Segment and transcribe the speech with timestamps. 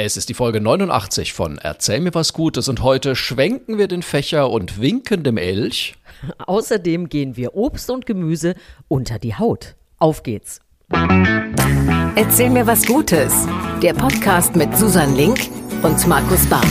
[0.00, 4.02] Es ist die Folge 89 von Erzähl mir was Gutes und heute schwenken wir den
[4.02, 5.96] Fächer und winken dem Elch.
[6.46, 8.54] Außerdem gehen wir Obst und Gemüse
[8.86, 9.74] unter die Haut.
[9.98, 10.60] Auf geht's.
[12.14, 13.48] Erzähl mir was Gutes.
[13.82, 15.50] Der Podcast mit Susan Link
[15.82, 16.64] und Markus Barth.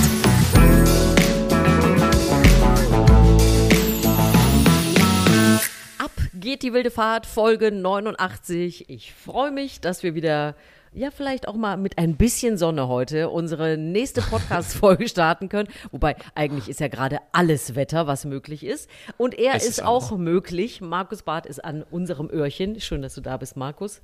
[5.98, 8.90] Ab geht die wilde Fahrt, Folge 89.
[8.90, 10.56] Ich freue mich, dass wir wieder
[10.98, 15.70] ja, vielleicht auch mal mit ein bisschen Sonne heute unsere nächste Podcast-Folge starten können.
[15.92, 18.90] Wobei eigentlich ist ja gerade alles Wetter, was möglich ist.
[19.16, 20.82] Und er ist, ist auch möglich.
[20.82, 22.80] Markus Barth ist an unserem Öhrchen.
[22.80, 24.02] Schön, dass du da bist, Markus.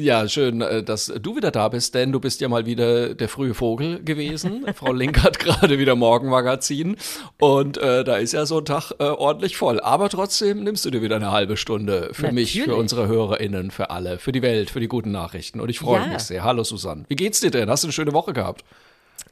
[0.00, 3.28] Ja, schön, äh, dass du wieder da bist, denn du bist ja mal wieder der
[3.28, 4.64] frühe Vogel gewesen.
[4.74, 6.96] Frau Link hat gerade wieder Morgenmagazin
[7.38, 9.78] und äh, da ist ja so ein Tag äh, ordentlich voll.
[9.78, 12.54] Aber trotzdem nimmst du dir wieder eine halbe Stunde für Natürlich.
[12.54, 15.60] mich, für unsere HörerInnen, für alle, für die Welt, für die guten Nachrichten.
[15.60, 16.06] Und ich freue ja.
[16.06, 16.44] mich sehr.
[16.44, 17.04] Hallo Susanne.
[17.08, 17.68] Wie geht's dir denn?
[17.68, 18.64] Hast du eine schöne Woche gehabt?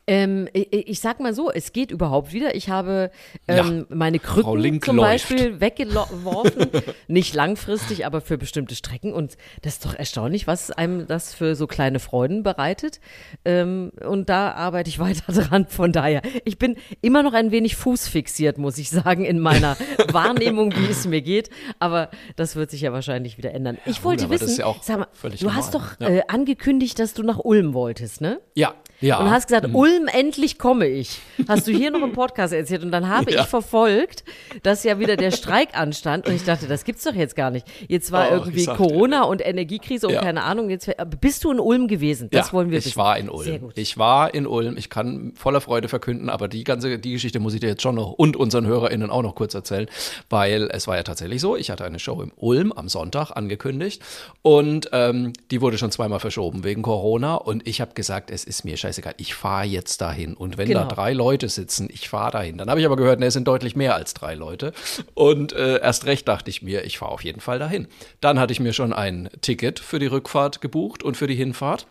[0.08, 2.54] Ähm, ich, ich, sag mal so, es geht überhaupt wieder.
[2.54, 3.10] Ich habe
[3.46, 5.28] ähm, ja, meine Krücken zum läuft.
[5.28, 6.68] Beispiel weggeworfen.
[7.08, 9.12] Nicht langfristig, aber für bestimmte Strecken.
[9.12, 13.00] Und das ist doch erstaunlich, was einem das für so kleine Freuden bereitet.
[13.44, 15.66] Ähm, und da arbeite ich weiter dran.
[15.68, 19.76] Von daher, ich bin immer noch ein wenig fußfixiert, muss ich sagen, in meiner
[20.12, 21.50] Wahrnehmung, wie es mir geht.
[21.80, 23.76] Aber das wird sich ja wahrscheinlich wieder ändern.
[23.84, 25.54] Ich wollte gut, wissen, ja mal, du normal.
[25.54, 26.08] hast doch ja.
[26.08, 28.40] äh, angekündigt, dass du nach Ulm wolltest, ne?
[28.54, 29.18] Ja, ja.
[29.18, 29.76] Und hast gesagt, mhm.
[29.76, 31.20] Ulm, endlich komme ich.
[31.46, 32.82] Hast du hier noch im Podcast erzählt.
[32.82, 33.42] Und dann habe ja.
[33.42, 34.24] ich verfolgt,
[34.62, 36.26] dass ja wieder der Streik anstand.
[36.26, 37.66] Und ich dachte, das gibt's doch jetzt gar nicht.
[37.86, 40.20] Jetzt war oh, irgendwie Corona und Energiekrise und ja.
[40.20, 40.70] keine Ahnung.
[40.70, 42.28] Jetzt bist du in Ulm gewesen?
[42.30, 42.90] Das ja, wollen wir ich wissen.
[42.90, 43.72] Ich war in Ulm.
[43.74, 44.76] Ich war in Ulm.
[44.76, 47.94] Ich kann voller Freude verkünden, aber die ganze, die Geschichte muss ich dir jetzt schon
[47.94, 49.86] noch und unseren HörerInnen auch noch kurz erzählen,
[50.28, 54.02] weil es war ja tatsächlich so, ich hatte eine Show im Ulm am Sonntag angekündigt
[54.42, 58.64] und ähm, die wurde schon zweimal verschoben wegen Corona und ich habe gesagt, es ist
[58.64, 60.34] mir scheißegal, ich fahre jetzt dahin.
[60.34, 60.80] Und wenn genau.
[60.80, 62.58] da drei Leute sitzen, ich fahre dahin.
[62.58, 64.72] Dann habe ich aber gehört, ne, es sind deutlich mehr als drei Leute.
[65.14, 67.86] Und äh, erst recht dachte ich mir, ich fahre auf jeden Fall dahin.
[68.20, 71.86] Dann hatte ich mir schon ein Ticket für die Rückfahrt gebucht und für die Hinfahrt.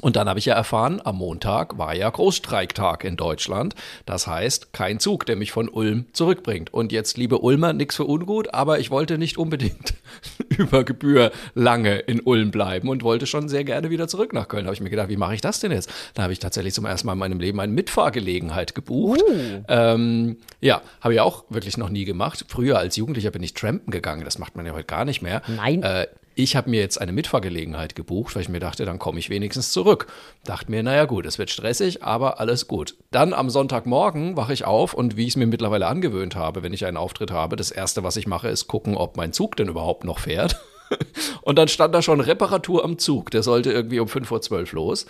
[0.00, 3.74] Und dann habe ich ja erfahren, am Montag war ja Großstreiktag in Deutschland.
[4.06, 6.74] Das heißt, kein Zug, der mich von Ulm zurückbringt.
[6.74, 9.94] Und jetzt, liebe Ulmer, nichts für ungut, aber ich wollte nicht unbedingt
[10.48, 14.64] über Gebühr lange in Ulm bleiben und wollte schon sehr gerne wieder zurück nach Köln.
[14.64, 15.88] Da habe ich mir gedacht, wie mache ich das denn jetzt?
[16.14, 19.22] Da habe ich tatsächlich zum ersten Mal in meinem Leben eine Mitfahrgelegenheit gebucht.
[19.22, 19.62] Uh.
[19.68, 22.44] Ähm, ja, habe ich auch wirklich noch nie gemacht.
[22.48, 24.24] Früher als Jugendlicher bin ich trampen gegangen.
[24.24, 25.42] Das macht man ja heute gar nicht mehr.
[25.46, 25.82] Nein.
[25.84, 29.30] Äh, ich habe mir jetzt eine Mitfahrgelegenheit gebucht, weil ich mir dachte, dann komme ich
[29.30, 30.06] wenigstens zurück.
[30.44, 32.96] Dachte mir, naja gut, es wird stressig, aber alles gut.
[33.10, 36.72] Dann am Sonntagmorgen wache ich auf und wie ich es mir mittlerweile angewöhnt habe, wenn
[36.72, 39.68] ich einen Auftritt habe, das Erste, was ich mache, ist gucken, ob mein Zug denn
[39.68, 40.60] überhaupt noch fährt.
[41.42, 43.30] und dann stand da schon Reparatur am Zug.
[43.30, 45.04] Der sollte irgendwie um 5.12 Uhr los.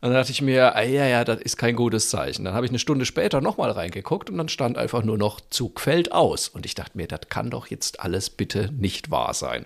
[0.00, 2.44] Und dann dachte ich mir, ah, ja, ja, das ist kein gutes Zeichen.
[2.44, 5.80] Dann habe ich eine Stunde später nochmal reingeguckt und dann stand einfach nur noch Zug
[5.80, 6.48] fällt aus.
[6.48, 9.64] Und ich dachte mir, das kann doch jetzt alles bitte nicht wahr sein.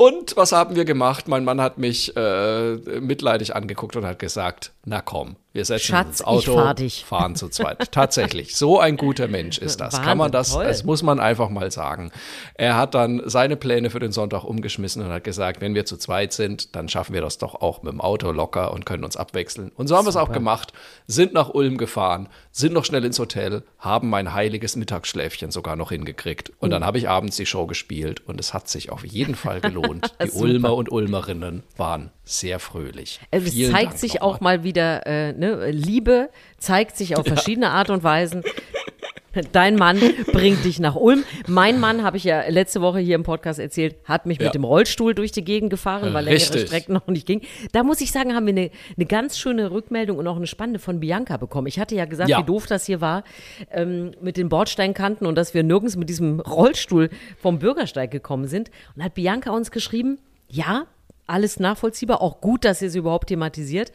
[0.00, 1.28] Und was haben wir gemacht?
[1.28, 6.08] Mein Mann hat mich äh, mitleidig angeguckt und hat gesagt, na komm, wir setzen Schatz,
[6.08, 6.74] ins Auto, fahr
[7.04, 7.90] fahren zu zweit.
[7.90, 9.94] Tatsächlich, so ein guter Mensch ist das.
[9.94, 10.64] Wahnsinn, Kann man das, toll.
[10.64, 12.12] das muss man einfach mal sagen.
[12.54, 15.96] Er hat dann seine Pläne für den Sonntag umgeschmissen und hat gesagt, wenn wir zu
[15.96, 19.16] zweit sind, dann schaffen wir das doch auch mit dem Auto locker und können uns
[19.16, 19.72] abwechseln.
[19.74, 20.72] Und so haben wir es auch gemacht,
[21.06, 25.90] sind nach Ulm gefahren, sind noch schnell ins Hotel, haben mein heiliges Mittagsschläfchen sogar noch
[25.90, 26.52] hingekriegt.
[26.60, 29.60] Und dann habe ich abends die Show gespielt und es hat sich auf jeden Fall
[29.60, 30.14] gelohnt.
[30.22, 33.20] Die Ulmer und Ulmerinnen waren sehr fröhlich.
[33.30, 37.70] Es Vielen zeigt Dank sich auch mal wieder äh, ne, Liebe zeigt sich auf verschiedene
[37.70, 38.44] Art und Weisen.
[39.52, 40.00] Dein Mann
[40.32, 41.22] bringt dich nach Ulm.
[41.46, 44.46] Mein Mann, habe ich ja letzte Woche hier im Podcast erzählt, hat mich ja.
[44.46, 47.42] mit dem Rollstuhl durch die Gegend gefahren, weil längere Strecken noch nicht ging.
[47.70, 50.80] Da muss ich sagen, haben wir eine, eine ganz schöne Rückmeldung und auch eine spannende
[50.80, 51.68] von Bianca bekommen.
[51.68, 52.40] Ich hatte ja gesagt, ja.
[52.40, 53.22] wie doof das hier war
[53.70, 57.08] ähm, mit den Bordsteinkanten und dass wir nirgends mit diesem Rollstuhl
[57.38, 58.70] vom Bürgersteig gekommen sind.
[58.96, 60.18] Und hat Bianca uns geschrieben,
[60.48, 60.86] ja,
[61.30, 63.92] alles nachvollziehbar, auch gut, dass ihr es überhaupt thematisiert.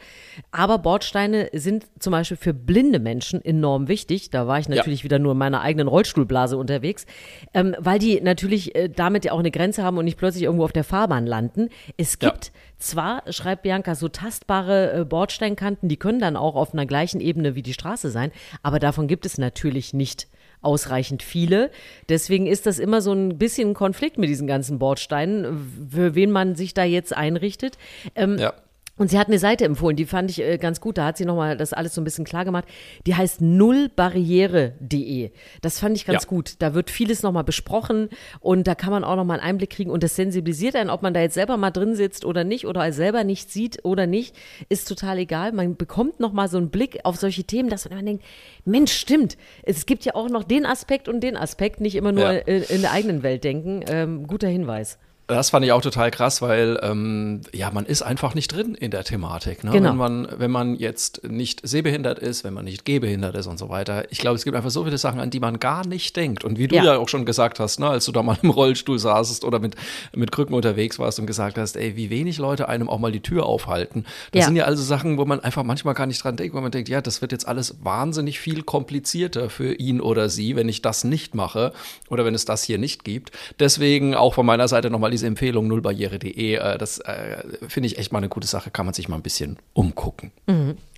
[0.50, 4.30] Aber Bordsteine sind zum Beispiel für blinde Menschen enorm wichtig.
[4.30, 5.04] Da war ich natürlich ja.
[5.04, 7.06] wieder nur in meiner eigenen Rollstuhlblase unterwegs,
[7.54, 10.64] ähm, weil die natürlich äh, damit ja auch eine Grenze haben und nicht plötzlich irgendwo
[10.64, 11.68] auf der Fahrbahn landen.
[11.96, 12.52] Es gibt ja.
[12.78, 17.54] zwar, schreibt Bianca, so tastbare äh, Bordsteinkanten, die können dann auch auf einer gleichen Ebene
[17.54, 20.28] wie die Straße sein, aber davon gibt es natürlich nicht
[20.62, 21.70] ausreichend viele.
[22.08, 26.30] Deswegen ist das immer so ein bisschen ein Konflikt mit diesen ganzen Bordsteinen, für wen
[26.30, 27.78] man sich da jetzt einrichtet.
[28.14, 28.54] Ähm, ja.
[28.98, 30.96] Und sie hat eine Seite empfohlen, die fand ich äh, ganz gut.
[30.96, 32.64] Da hat sie nochmal das alles so ein bisschen klar gemacht.
[33.06, 35.30] Die heißt nullbarriere.de.
[35.60, 36.28] Das fand ich ganz Ja.
[36.28, 36.54] gut.
[36.60, 38.08] Da wird vieles nochmal besprochen
[38.40, 41.14] und da kann man auch nochmal einen Einblick kriegen und das sensibilisiert einen, ob man
[41.14, 44.34] da jetzt selber mal drin sitzt oder nicht oder selber nicht sieht oder nicht,
[44.68, 45.52] ist total egal.
[45.52, 48.24] Man bekommt nochmal so einen Blick auf solche Themen, dass man immer denkt,
[48.64, 49.36] Mensch, stimmt.
[49.62, 52.38] Es gibt ja auch noch den Aspekt und den Aspekt, nicht immer nur Ja.
[52.38, 53.84] in, in der eigenen Welt denken.
[53.88, 54.98] Ähm, guter Hinweis.
[55.28, 58.92] Das fand ich auch total krass, weil ähm, ja, man ist einfach nicht drin in
[58.92, 59.64] der Thematik.
[59.64, 59.72] Ne?
[59.72, 59.90] Genau.
[59.90, 63.68] Wenn, man, wenn man jetzt nicht sehbehindert ist, wenn man nicht gehbehindert ist und so
[63.68, 64.04] weiter.
[64.12, 66.44] Ich glaube, es gibt einfach so viele Sachen, an die man gar nicht denkt.
[66.44, 66.84] Und wie du Ja.
[66.84, 69.74] ja, auch schon gesagt hast, ne, als du da mal im Rollstuhl saßest oder mit,
[70.14, 73.20] mit Krücken unterwegs warst und gesagt hast, ey, wie wenig Leute einem auch mal die
[73.20, 74.04] Tür aufhalten.
[74.30, 74.46] Das Ja.
[74.46, 76.88] sind ja also Sachen, wo man einfach manchmal gar nicht dran denkt, wo man denkt,
[76.88, 81.02] ja, das wird jetzt alles wahnsinnig viel komplizierter für ihn oder sie, wenn ich das
[81.02, 81.72] nicht mache
[82.10, 83.32] oder wenn es das hier nicht gibt.
[83.58, 86.54] Deswegen auch von meiner Seite nochmal diese Empfehlung nullbarriere.de.
[86.54, 89.22] Äh, das äh, finde ich echt mal eine gute Sache, kann man sich mal ein
[89.22, 90.30] bisschen umgucken.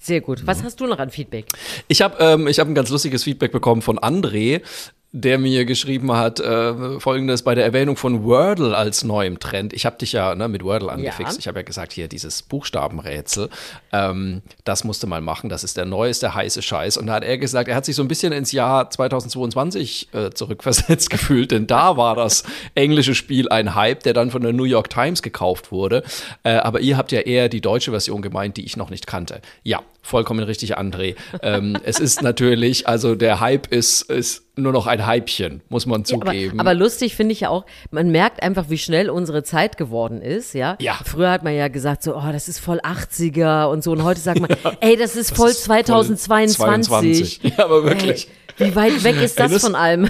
[0.01, 0.47] Sehr gut.
[0.47, 1.47] Was hast du noch an Feedback?
[1.89, 4.63] Ich habe ähm, ich hab ein ganz lustiges Feedback bekommen von André,
[5.13, 9.73] der mir geschrieben hat, äh, folgendes bei der Erwähnung von Wordle als neuem Trend.
[9.73, 11.35] Ich habe dich ja ne, mit Wordle angefixt.
[11.35, 11.39] Ja.
[11.39, 13.49] Ich habe ja gesagt, hier dieses Buchstabenrätsel,
[13.91, 16.99] ähm, das musste mal machen, das ist der neueste heiße Scheiß.
[16.99, 20.31] Und da hat er gesagt, er hat sich so ein bisschen ins Jahr 2022 äh,
[20.31, 24.65] zurückversetzt gefühlt, denn da war das englische Spiel ein Hype, der dann von der New
[24.65, 26.03] York Times gekauft wurde.
[26.43, 29.41] Äh, aber ihr habt ja eher die deutsche Version gemeint, die ich noch nicht kannte.
[29.63, 31.17] Ja, vollkommen richtig, André.
[31.43, 36.03] ähm, es ist natürlich, also der Hype ist, ist nur noch ein Hypchen, muss man
[36.07, 36.61] Ja, aber, zugeben.
[36.61, 40.55] aber lustig finde ich ja auch, man merkt einfach, wie schnell unsere Zeit geworden ist,
[40.55, 40.77] ja.
[40.81, 40.99] Ja.
[41.05, 43.93] Früher hat man ja gesagt, so, oh, das ist voll 80er und so.
[43.93, 44.51] Und heute sagt man,
[44.81, 47.41] ey, das ist voll ist voll 2022.
[47.41, 47.41] 22.
[47.59, 48.29] Ja, aber wirklich.
[48.59, 50.09] Ey, wie weit weg ist das Erinnerst- von allem?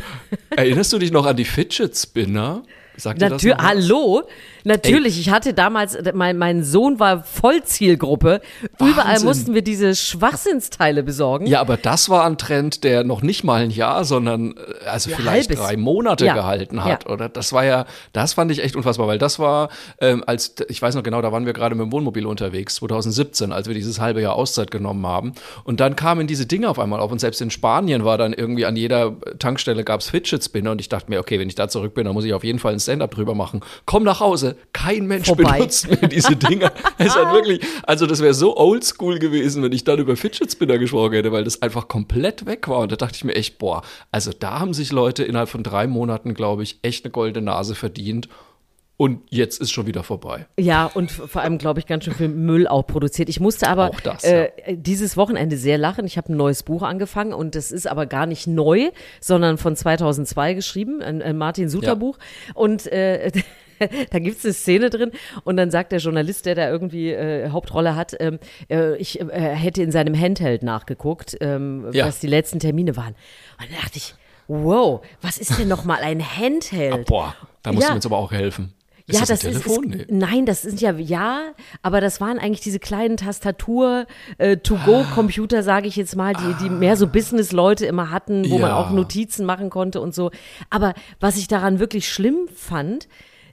[0.50, 2.62] Erinnerst du dich noch an die Fidget Spinner?
[2.98, 4.24] Sagt dir das hallo,
[4.64, 5.18] natürlich.
[5.20, 8.40] Ich hatte damals, mein, mein Sohn war Vollzielgruppe.
[8.80, 9.26] Überall Wahnsinn.
[9.28, 11.46] mussten wir diese Schwachsinnsteile besorgen.
[11.46, 14.52] Ja, aber das war ein Trend, der noch nicht mal ein Jahr, sondern
[14.82, 15.64] äh, also Ja, vielleicht halbes.
[15.64, 16.34] drei Monate Ja.
[16.34, 17.04] gehalten hat.
[17.04, 17.10] Ja.
[17.12, 19.68] Oder das war ja, das fand ich echt unfassbar, weil das war,
[20.00, 23.52] ähm, als ich weiß noch genau, da waren wir gerade mit dem Wohnmobil unterwegs, 2017,
[23.52, 25.32] als wir dieses halbe Jahr Auszeit genommen haben.
[25.64, 28.66] Und dann kamen diese Dinge auf einmal auf und selbst in Spanien war dann irgendwie
[28.66, 31.94] an jeder Tankstelle gab's Fidget Spinner und ich dachte mir, okay, wenn ich da zurück
[31.94, 33.60] bin, dann muss ich auf jeden Fall ein Stand-up drüber machen.
[33.84, 35.58] Komm nach Hause, kein Mensch Vorbei.
[35.58, 36.72] benutzt mehr diese Dinger.
[36.98, 40.78] es hat wirklich, also das wäre so oldschool gewesen, wenn ich dann über Fidget Spinner
[40.78, 42.78] gesprochen hätte, weil das einfach komplett weg war.
[42.78, 45.86] Und da dachte ich mir echt, boah, also da haben sich Leute innerhalb von drei
[45.86, 48.28] Monaten, glaube ich, echt eine goldene Nase verdient.
[49.00, 50.46] Und jetzt ist schon wieder vorbei.
[50.58, 53.28] Ja, und vor allem, glaube ich, ganz schön viel Müll auch produziert.
[53.28, 56.04] Ich musste aber Auch das, äh, dieses Wochenende sehr lachen.
[56.04, 58.90] Ich habe ein neues Buch angefangen und das ist aber gar nicht neu,
[59.20, 61.94] sondern von 2002 geschrieben, ein, ein Martin Suter Ja.
[61.94, 62.18] Buch.
[62.54, 63.30] Und äh,
[64.10, 65.12] da gibt's eine Szene drin
[65.44, 69.26] und dann sagt der Journalist, der da irgendwie äh, Hauptrolle hat, ähm, äh, ich äh,
[69.30, 72.06] hätte in seinem Handheld nachgeguckt, ähm, Ja.
[72.06, 73.14] was die letzten Termine waren.
[73.60, 74.16] Und dann dachte ich,
[74.48, 77.06] wow, was ist denn noch mal ein Handheld?
[77.06, 77.88] Boah, da musst Ja.
[77.90, 78.72] du mir jetzt aber auch helfen.
[79.08, 79.92] Ist ja, das, das, ist, Telefon?
[79.92, 80.18] ist nee.
[80.18, 81.52] nein, das sind ja ja,
[81.82, 84.06] aber das waren eigentlich diese kleinen Tastatur
[84.36, 84.58] äh,
[85.62, 88.76] sage ich jetzt mal, die die mehr so Business-Leute immer hatten, wo man Ja.
[88.76, 90.30] auch Notizen machen konnte und so.
[90.70, 93.08] Aber was ich daran wirklich schlimm fand,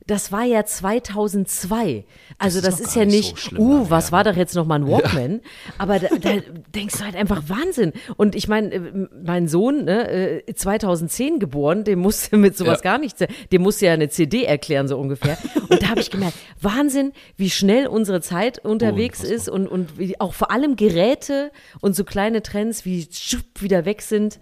[0.07, 2.05] das war ja 2002.
[2.37, 4.75] Also ist das ist, ja nicht so uh, lange was war doch jetzt noch mal
[4.75, 5.41] ein Walkman?
[5.77, 6.31] Aber da, da
[6.75, 7.91] denkst du halt einfach Wahnsinn.
[8.17, 12.91] Und ich meine, äh, mein Sohn, ne, äh, 2010 geboren, dem musste mit sowas Ja.
[12.91, 15.37] gar nichts, dem musste ja eine CD erklären, so ungefähr.
[15.69, 19.37] Und da habe ich gemerkt, Wahnsinn, wie schnell unsere Zeit unterwegs Unfassbar.
[19.37, 21.51] ist und, und wie auch vor allem Geräte
[21.81, 24.39] und so kleine Trends wie schupp wieder weg sind.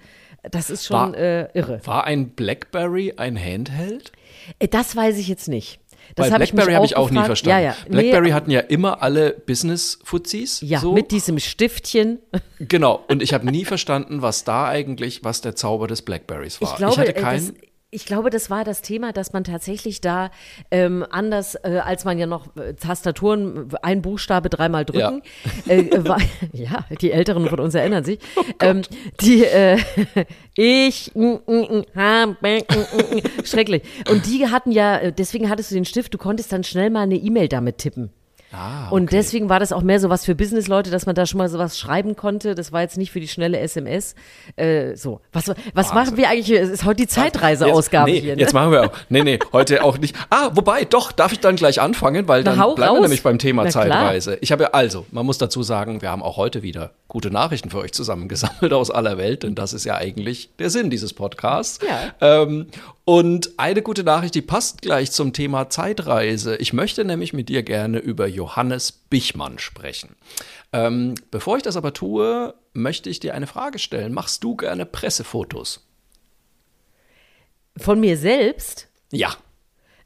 [0.51, 1.79] Das ist schon War- äh, irre.
[1.85, 4.11] War ein Blackberry ein Handheld?
[4.59, 5.79] Äh, Das weiß ich jetzt nicht.
[6.15, 7.63] Das Weil ich Blackberry habe ich auch nie verstanden.
[7.63, 7.75] Ja, ja.
[7.89, 10.61] Blackberry nee, hatten ja immer alle Business-Fuzis.
[10.61, 10.93] ja, so.
[10.93, 12.19] mit diesem Stiftchen.
[12.59, 13.03] Genau.
[13.07, 16.71] Und ich habe nie verstanden, was da eigentlich, was der Zauber des Blackberries war.
[16.71, 17.57] Ich glaube, hatte äh, keinen.
[17.93, 20.31] Ich glaube, das war das Thema, dass man tatsächlich da
[20.71, 25.21] ähm, anders, äh, als man ja noch äh, Tastaturen, ein Buchstabe dreimal drücken,
[25.67, 26.19] äh, äh, war,
[26.51, 28.19] ja, die Älteren von uns erinnern sich,
[28.59, 28.81] ähm,
[29.21, 29.77] die äh,
[30.55, 33.83] ich, mm, mm, mm, schrecklich.
[34.09, 37.01] Und die hatten ja, äh, deswegen hattest du den Stift, du konntest dann schnell mal
[37.01, 38.11] eine E-Mail damit tippen.
[38.53, 39.17] Ah, Und okay.
[39.17, 41.77] deswegen war das auch mehr so was für Businessleute, dass man da schon mal sowas
[41.77, 42.55] schreiben konnte.
[42.55, 44.15] Das war jetzt nicht für die schnelle SMS.
[44.55, 46.49] Äh, so, was, was machen wir eigentlich?
[46.51, 48.35] Es ist heute die Zeitreiseausgabe jetzt, nee, hier.
[48.35, 48.41] Ne?
[48.41, 48.91] Jetzt machen wir auch.
[49.09, 50.15] Nee, nee, heute auch nicht.
[50.29, 53.01] Ah, wobei, doch, darf ich dann gleich anfangen, weil dann bleiben wir raus.
[53.01, 53.83] nämlich beim Thema Na klar.
[53.83, 54.37] Zeitreise.
[54.41, 57.69] Ich habe ja, also, man muss dazu sagen, wir haben auch heute wieder gute Nachrichten
[57.69, 61.79] für euch zusammengesammelt aus aller Welt, denn das ist ja eigentlich der Sinn dieses Podcasts.
[61.87, 62.41] Ja.
[62.41, 62.67] Ähm,
[63.05, 66.55] und eine gute Nachricht, die passt gleich zum Thema Zeitreise.
[66.55, 70.17] Ich möchte nämlich mit dir gerne über Johannes Bichmann sprechen.
[70.73, 74.13] Ähm, bevor ich das aber tue, möchte ich dir eine Frage stellen.
[74.13, 75.87] Machst du gerne Pressefotos?
[77.77, 78.89] Von mir selbst?
[79.13, 79.33] Ja.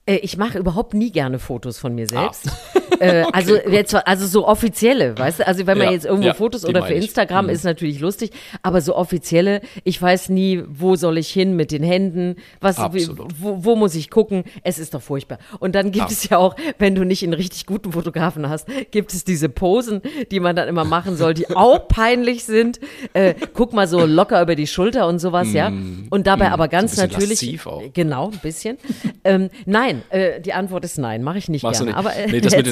[0.06, 2.52] Äh, ich mache überhaupt nie gerne Fotos von mir selbst.
[3.00, 5.48] Äh, also, jetzt, also so offizielle, weißt du?
[5.48, 6.94] Also wenn man Ja, jetzt irgendwo ja, Fotos oder für.
[6.94, 7.52] Instagram Mhm.
[7.52, 8.32] ist natürlich lustig,
[8.64, 13.32] aber so offizielle, ich weiß nie, wo soll ich hin mit den Händen, was, Absolut.
[13.40, 14.44] wo, wo muss ich gucken?
[14.64, 15.38] Es ist doch furchtbar.
[15.60, 19.14] Und dann gibt es ja auch, wenn du nicht einen richtig guten Fotografen hast, gibt
[19.14, 20.02] es diese Posen,
[20.32, 22.80] die man dann immer machen soll, die auch peinlich sind.
[23.14, 25.72] Äh, guck mal so locker über die Schulter und sowas, ja.
[26.10, 26.96] Und dabei aber ganz Mm.
[26.96, 27.84] So natürlich, auch.
[27.94, 28.78] genau, ein bisschen.
[29.24, 31.96] ähm, nein, äh, die Antwort ist nein, mache ich nicht Machst gerne.
[31.98, 32.66] Aber äh, Nee, das mit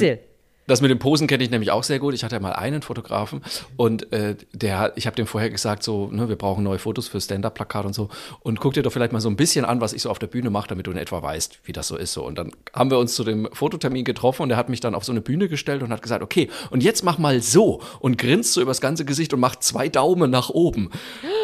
[0.66, 2.14] Das mit den Posen kenne ich nämlich auch sehr gut.
[2.14, 3.40] Ich hatte mal einen Fotografen
[3.76, 7.20] und äh, der, ich habe dem vorher gesagt, so, ne, wir brauchen neue Fotos für
[7.20, 8.08] Stand-up-Plakat und so.
[8.40, 10.26] Und guck dir doch vielleicht mal so ein bisschen an, was ich so auf der
[10.26, 12.12] Bühne mache, damit du in etwa weißt, wie das so ist.
[12.12, 12.24] So.
[12.24, 15.04] Und dann haben wir uns zu dem Fototermin getroffen und er hat mich dann auf
[15.04, 18.52] so eine Bühne gestellt und hat gesagt, okay, und jetzt mach mal so und grinst
[18.52, 20.90] so übers ganze Gesicht und macht zwei Daumen nach oben.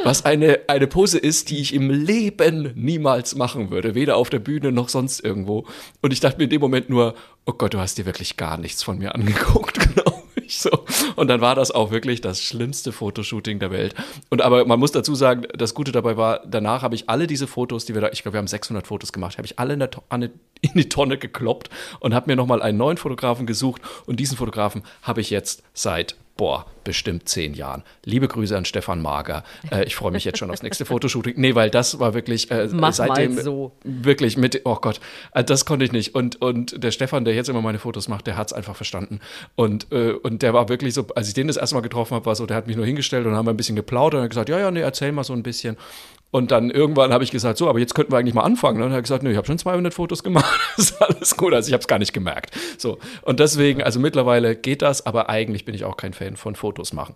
[0.05, 3.95] Was eine, eine Pose ist, die ich im Leben niemals machen würde.
[3.95, 5.65] Weder auf der Bühne noch sonst irgendwo.
[6.01, 7.15] Und ich dachte mir in dem Moment nur,
[7.45, 9.79] oh Gott, du hast dir wirklich gar nichts von mir angeguckt,
[10.53, 10.71] ich so.
[11.17, 13.95] Und dann war das auch wirklich das schlimmste Fotoshooting der Welt.
[14.31, 17.47] Und aber man muss dazu sagen, das Gute dabei war, danach habe ich alle diese
[17.47, 19.81] Fotos, die wir da, ich glaube, wir haben 600 Fotos gemacht, habe ich alle in,
[19.81, 20.31] der, in
[20.75, 23.83] die Tonne gekloppt und habe mir nochmal einen neuen Fotografen gesucht.
[24.07, 27.83] Und diesen Fotografen habe ich jetzt seit boah, bestimmt zehn Jahren.
[28.05, 29.45] Liebe Grüße an Stefan Mager.
[29.71, 31.35] Äh, ich freue mich jetzt schon aufs nächste Fotoshooting.
[31.37, 33.73] Nee, weil das war wirklich äh, Mach mal seitdem so.
[33.85, 35.01] wirklich mit, oh Gott,
[35.33, 36.15] äh, das konnte ich nicht.
[36.15, 39.21] Und, und der Stefan, der jetzt immer meine Fotos macht, der hat es einfach verstanden.
[39.55, 42.27] Und, äh, und der war wirklich so, als ich den das erste Mal getroffen habe,
[42.27, 44.49] war so, der hat mich nur hingestellt und haben ein bisschen geplaudert und hat gesagt,
[44.49, 45.77] ja, ja, nee, erzähl mal so ein bisschen.
[46.33, 48.79] Und dann irgendwann habe ich gesagt, so, aber jetzt könnten wir eigentlich mal anfangen.
[48.79, 50.59] Und dann hat er gesagt, nee, ich habe schon 200 Fotos gemacht.
[50.77, 51.53] das ist alles gut.
[51.53, 52.53] Also ich habe es gar nicht gemerkt.
[52.79, 52.99] So.
[53.21, 56.95] Und deswegen, also mittlerweile geht das, aber eigentlich bin ich auch kein Fan von Fotos
[56.95, 57.15] machen.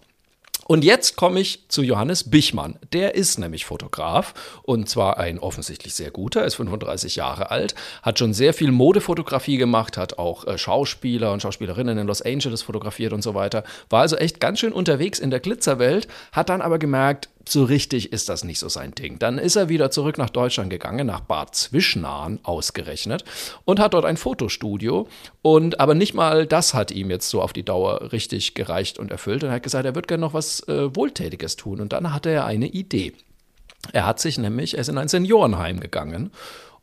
[0.69, 2.79] Und jetzt komme ich zu Johannes Bichmann.
[2.93, 8.19] Der ist nämlich Fotograf und zwar ein offensichtlich sehr guter, ist 35 Jahre alt, hat
[8.19, 13.13] schon sehr viel Modefotografie gemacht, hat auch äh, Schauspieler und Schauspielerinnen in Los Angeles fotografiert
[13.13, 13.63] und so weiter.
[13.89, 18.13] War also echt ganz schön unterwegs in der Glitzerwelt, hat dann aber gemerkt, so richtig
[18.13, 19.19] ist das nicht so sein Ding.
[19.19, 23.25] Dann ist er wieder zurück nach Deutschland gegangen, nach Bad Zwischenahn ausgerechnet
[23.65, 25.09] und hat dort ein Fotostudio.
[25.43, 29.11] Und aber nicht mal das hat ihm jetzt so auf die Dauer richtig gereicht und
[29.11, 29.45] erfüllt.
[29.45, 31.81] Und er hat gesagt, er wird gerne noch was äh, Wohltätiges tun.
[31.81, 33.13] Und dann hatte er eine Idee.
[33.93, 36.33] Er hat sich nämlich, er ist in ein Seniorenheim gegangen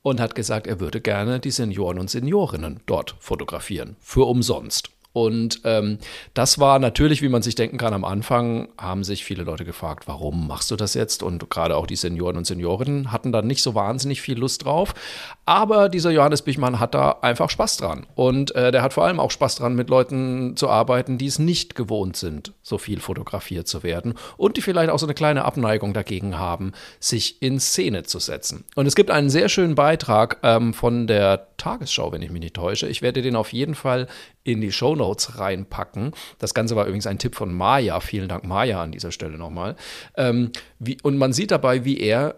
[0.02, 3.96] und hat gesagt, er würde gerne die Senioren und Seniorinnen dort fotografieren.
[4.00, 4.90] Für umsonst.
[5.14, 6.00] Und ähm,
[6.34, 10.08] das war natürlich, wie man sich denken kann, am Anfang haben sich viele Leute gefragt,
[10.08, 11.22] warum machst du das jetzt?
[11.22, 14.96] Und gerade auch die Senioren und Seniorinnen hatten da nicht so wahnsinnig viel Lust drauf.
[15.46, 18.08] Aber dieser Johannes Bichmann hat da einfach Spaß dran.
[18.16, 21.38] Und äh, der hat vor allem auch Spaß dran, mit Leuten zu arbeiten, die es
[21.38, 25.46] nicht gewohnt sind, so viel fotografiert zu werden und die vielleicht auch so eine kleine
[25.46, 28.64] Abneigung dagegen haben, sich in Szene zu setzen.
[28.76, 32.56] Und es gibt einen sehr schönen Beitrag ähm, von der Tagesschau, wenn ich mich nicht
[32.56, 32.88] täusche.
[32.88, 34.08] Ich werde den auf jeden Fall
[34.44, 34.72] in die
[35.04, 36.12] Shownotes reinpacken.
[36.40, 38.00] Das Ganze war übrigens ein Tipp von Maya.
[38.00, 39.76] Vielen Dank, Maya, an dieser Stelle nochmal.
[40.16, 42.36] Ähm, wie, und man sieht dabei, wie er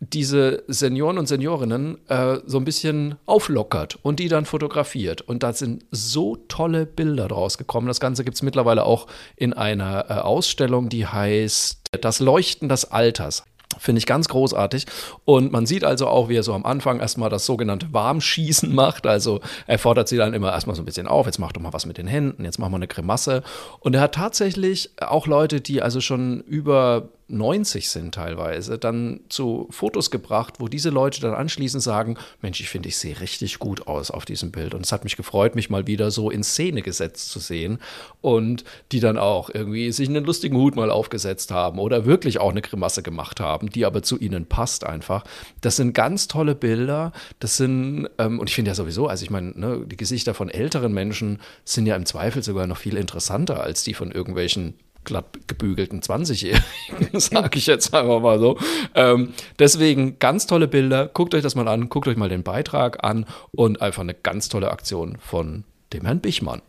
[0.00, 5.22] diese Senioren und Seniorinnen äh, so ein bisschen auflockert und die dann fotografiert.
[5.22, 7.86] Und da sind so tolle Bilder draus gekommen.
[7.86, 9.06] Das Ganze gibt es mittlerweile auch
[9.36, 13.44] in einer äh, Ausstellung, die heißt Das Leuchten des Alters.
[13.78, 14.86] Finde ich ganz großartig.
[15.24, 19.06] Und man sieht also auch, wie er so am Anfang erstmal das sogenannte Warmschießen macht.
[19.06, 21.26] Also er fordert sie dann immer erstmal so ein bisschen auf.
[21.26, 22.44] Jetzt mach doch mal was mit den Händen.
[22.44, 23.42] Jetzt machen wir eine Grimasse.
[23.80, 29.66] Und er hat tatsächlich auch Leute, die also schon über 90 sind teilweise, dann zu
[29.70, 33.88] Fotos gebracht, wo diese Leute dann anschließend sagen, Mensch, ich finde, ich sehe richtig gut
[33.88, 34.74] aus auf diesem Bild.
[34.74, 37.78] Und es hat mich gefreut, mich mal wieder so in Szene gesetzt zu sehen.
[38.20, 42.50] Und die dann auch irgendwie sich einen lustigen Hut mal aufgesetzt haben oder wirklich auch
[42.50, 45.24] eine Grimasse gemacht haben, die aber zu ihnen passt einfach.
[45.60, 47.12] Das sind ganz tolle Bilder.
[47.40, 50.48] Das sind, ähm, und ich finde ja sowieso, also ich meine, ne, die Gesichter von
[50.48, 54.74] älteren Menschen sind ja im Zweifel sogar noch viel interessanter als die von irgendwelchen
[55.06, 58.58] glatt gebügelten 20-Jährigen, sage ich jetzt einfach mal so.
[58.94, 61.06] Ähm, deswegen ganz tolle Bilder.
[61.06, 64.50] Guckt euch das mal an, guckt euch mal den Beitrag an und einfach eine ganz
[64.50, 66.60] tolle Aktion von dem Herrn Bichmann.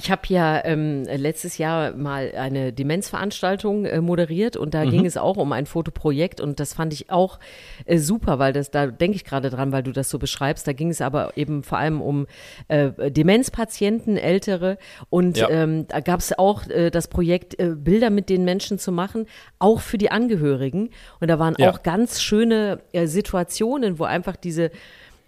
[0.00, 4.90] Ich habe ja ähm, letztes Jahr mal eine Demenzveranstaltung äh, moderiert und da Mhm.
[4.90, 7.40] ging es auch um ein Fotoprojekt und das fand ich auch
[7.84, 10.68] äh, super, weil das, da denke ich gerade dran, weil du das so beschreibst.
[10.68, 12.28] Da ging es aber eben vor allem um
[12.68, 14.78] äh, Demenzpatienten, Ältere
[15.10, 15.50] und Ja.
[15.50, 19.26] ähm, da gab es auch äh, das Projekt, äh, Bilder mit den Menschen zu machen,
[19.58, 20.90] auch für die Angehörigen.
[21.18, 21.70] Und da waren Ja.
[21.70, 24.70] auch ganz schöne äh, Situationen, wo einfach diese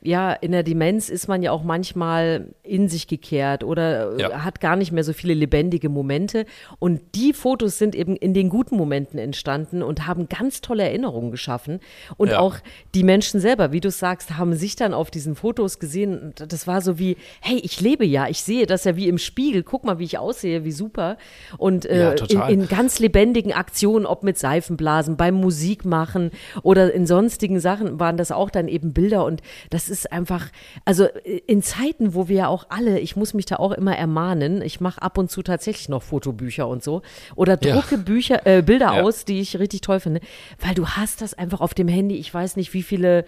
[0.02, 4.44] ja, in der Demenz ist man ja auch manchmal in sich gekehrt oder äh, Ja.
[4.44, 6.46] hat gar nicht mehr so viele lebendige Momente.
[6.78, 11.30] Und die Fotos sind eben in den guten Momenten entstanden und haben ganz tolle Erinnerungen
[11.30, 11.80] geschaffen.
[12.16, 12.38] Und Ja.
[12.38, 12.56] auch
[12.94, 16.18] die Menschen selber, wie du sagst, haben sich dann auf diesen Fotos gesehen.
[16.18, 19.18] Und Das war so wie, hey, ich lebe ja, ich sehe das ja wie im
[19.18, 19.62] Spiegel.
[19.62, 21.18] Guck mal, wie ich aussehe, wie super.
[21.58, 26.30] Und äh, Ja, in, in ganz lebendigen Aktionen, ob mit Seifenblasen, beim Musikmachen
[26.62, 30.46] oder in sonstigen Sachen waren das auch dann eben Bilder und das ist einfach,
[30.84, 33.96] also äh, in Zeiten, wo wir ja auch alle, ich muss mich da auch immer
[33.96, 37.02] ermahnen, ich mache ab und zu tatsächlich noch Fotobücher und so
[37.36, 37.74] oder Ja.
[37.74, 39.02] drucke Bücher, äh, Bilder Ja.
[39.02, 40.20] aus, die ich richtig toll finde,
[40.60, 43.24] weil du hast das einfach auf dem Handy, ich weiß nicht, wie viele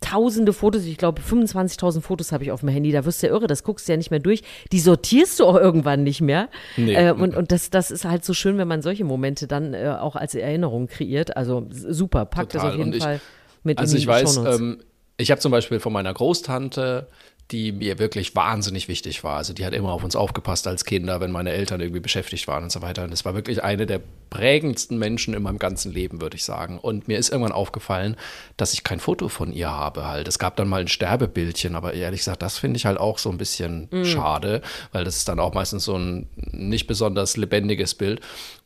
[0.00, 3.32] tausende Fotos, ich glaube 25.000 Fotos habe ich auf dem Handy, da wirst du ja
[3.32, 4.42] irre, das guckst du ja nicht mehr durch,
[4.72, 6.94] die sortierst du auch irgendwann nicht mehr Nee.
[6.94, 9.96] äh, und, und das, das ist halt so schön, wenn man solche Momente dann äh,
[9.98, 11.36] auch als Erinnerung kreiert.
[11.36, 12.70] Also super, pack das Total.
[12.72, 13.20] auf jeden ich- Fall
[13.62, 14.60] mit Also in ich die weiß, Shownotes.
[14.60, 14.78] ähm,
[15.16, 17.08] ich habe zum Beispiel von meiner Großtante,
[17.50, 19.36] die mir wirklich wahnsinnig wichtig war.
[19.36, 22.64] Also die hat immer auf uns aufgepasst als Kinder, wenn meine Eltern irgendwie beschäftigt waren
[22.64, 23.04] und so weiter.
[23.04, 26.78] Und das war wirklich eine der prägendsten Menschen in meinem ganzen Leben, würde ich sagen.
[26.78, 28.16] Und mir ist irgendwann aufgefallen,
[28.56, 30.26] dass ich kein Foto von ihr habe halt.
[30.26, 33.30] Es gab dann mal ein Sterbebildchen, aber ehrlich gesagt, das finde ich halt auch so
[33.30, 38.22] ein bisschen schade, weil das ist dann auch meistens so ein nicht besonders lebendiges Bild.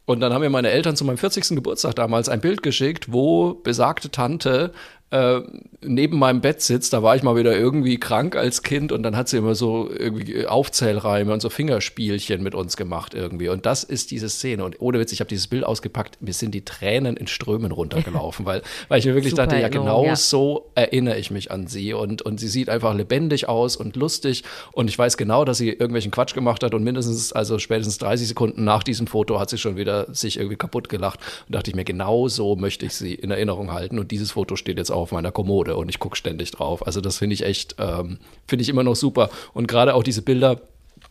[0.07, 1.49] Und dann haben mir meine Eltern zu meinem 40.
[1.51, 4.73] Geburtstag damals ein Bild geschickt, wo besagte Tante
[5.11, 5.41] äh,
[5.81, 6.93] neben meinem Bett sitzt.
[6.93, 9.89] Da war ich mal wieder irgendwie krank als Kind und dann hat sie immer so
[9.91, 13.49] irgendwie Aufzählreime und so Fingerspielchen mit uns gemacht irgendwie.
[13.49, 14.65] Und das ist diese Szene.
[14.65, 18.45] Und ohne Witz, ich habe dieses Bild ausgepackt, mir sind die Tränen in Strömen runtergelaufen,
[18.45, 20.17] weil, weil ich mir wirklich Super dachte, ja, genau ja.
[20.17, 21.95] so erinnere ich mich an sie.
[21.95, 24.45] Und, und sie sieht einfach lebendig aus und lustig.
[24.73, 28.29] Und ich weiß genau, dass sie irgendwelchen Quatsch gemacht hat und mindestens, also spätestens 30
[28.29, 31.21] Sekunden nach diesem Foto hat sie schon wieder sich irgendwie kaputt gelacht.
[31.47, 33.99] Und dachte ich mir, genau so möchte ich sie in Erinnerung halten.
[33.99, 36.87] Und dieses Foto steht jetzt auch auf meiner Kommode und ich gucke ständig drauf.
[36.87, 39.31] Also das finde ich echt, ähm, finde ich immer noch super.
[39.55, 40.61] Und gerade auch diese Bilder,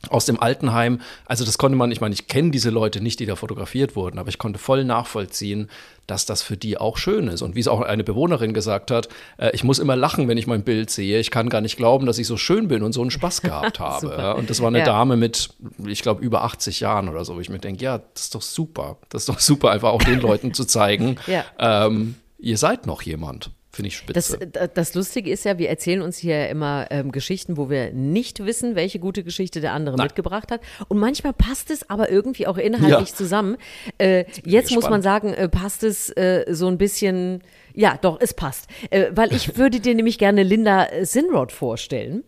[0.10, 3.26] aus dem Altenheim, also das konnte man, ich meine, ich kenne diese Leute nicht, die
[3.26, 5.70] da fotografiert wurden, aber ich konnte voll nachvollziehen,
[6.08, 7.42] dass das für die auch schön ist.
[7.42, 10.46] Und wie es auch eine Bewohnerin gesagt hat, äh, ich muss immer lachen, wenn ich
[10.46, 11.20] mein Bild sehe.
[11.20, 13.80] Ich kann gar nicht glauben, dass ich so schön bin und so einen Spaß gehabt
[13.80, 14.10] habe.
[14.18, 14.34] Ja.
[14.34, 14.86] Und das war eine Ja.
[14.86, 15.50] Dame mit,
[15.88, 18.42] ich glaube, über 80 Jahren oder so, wo ich mir denke, ja, das ist doch
[18.42, 18.98] super.
[19.10, 21.44] Das ist doch super, einfach auch den Leuten zu zeigen, Ja.
[21.88, 23.52] ähm, ihr seid noch jemand.
[23.78, 24.48] Finde ich Das, spitze.
[24.48, 28.44] d- das Lustige ist ja, wir erzählen uns hier immer ähm, Geschichten, wo wir nicht
[28.44, 30.08] wissen, welche gute Geschichte der andere Nein.
[30.08, 30.62] mitgebracht hat.
[30.88, 33.16] Und manchmal passt es aber irgendwie auch inhaltlich Ja.
[33.16, 33.58] zusammen.
[34.00, 37.44] Äh, jetzt muss man sagen, äh, passt es äh, so ein bisschen.
[37.76, 38.66] Ja, doch, es passt.
[38.90, 42.24] Äh, weil ich würde dir nämlich gerne Linda äh, Sinrod vorstellen.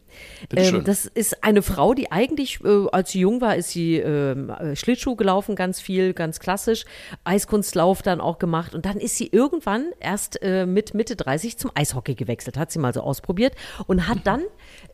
[0.56, 4.50] Ähm, das ist eine Frau, die eigentlich, äh, als sie jung war, ist sie ähm,
[4.50, 6.86] äh, Schlittschuh gelaufen, ganz viel, ganz klassisch.
[7.24, 8.76] Eiskunstlauf dann auch gemacht.
[8.76, 12.58] Und dann ist sie irgendwann erst äh, mit Mitte 30 zum Eishockey gewechselt.
[12.58, 13.54] Hat sie mal so ausprobiert
[13.88, 14.42] und hat dann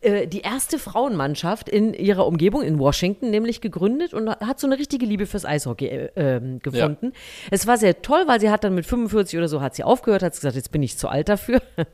[0.00, 4.78] äh, die erste Frauenmannschaft in ihrer Umgebung in Washington nämlich gegründet und hat so eine
[4.78, 7.12] richtige Liebe fürs Eishockey äh, ähm, gefunden.
[7.50, 10.22] Es war sehr toll, weil sie hat dann mit 45 oder so hat sie aufgehört,
[10.22, 11.60] hat gesagt, jetzt bin ich zu alt dafür.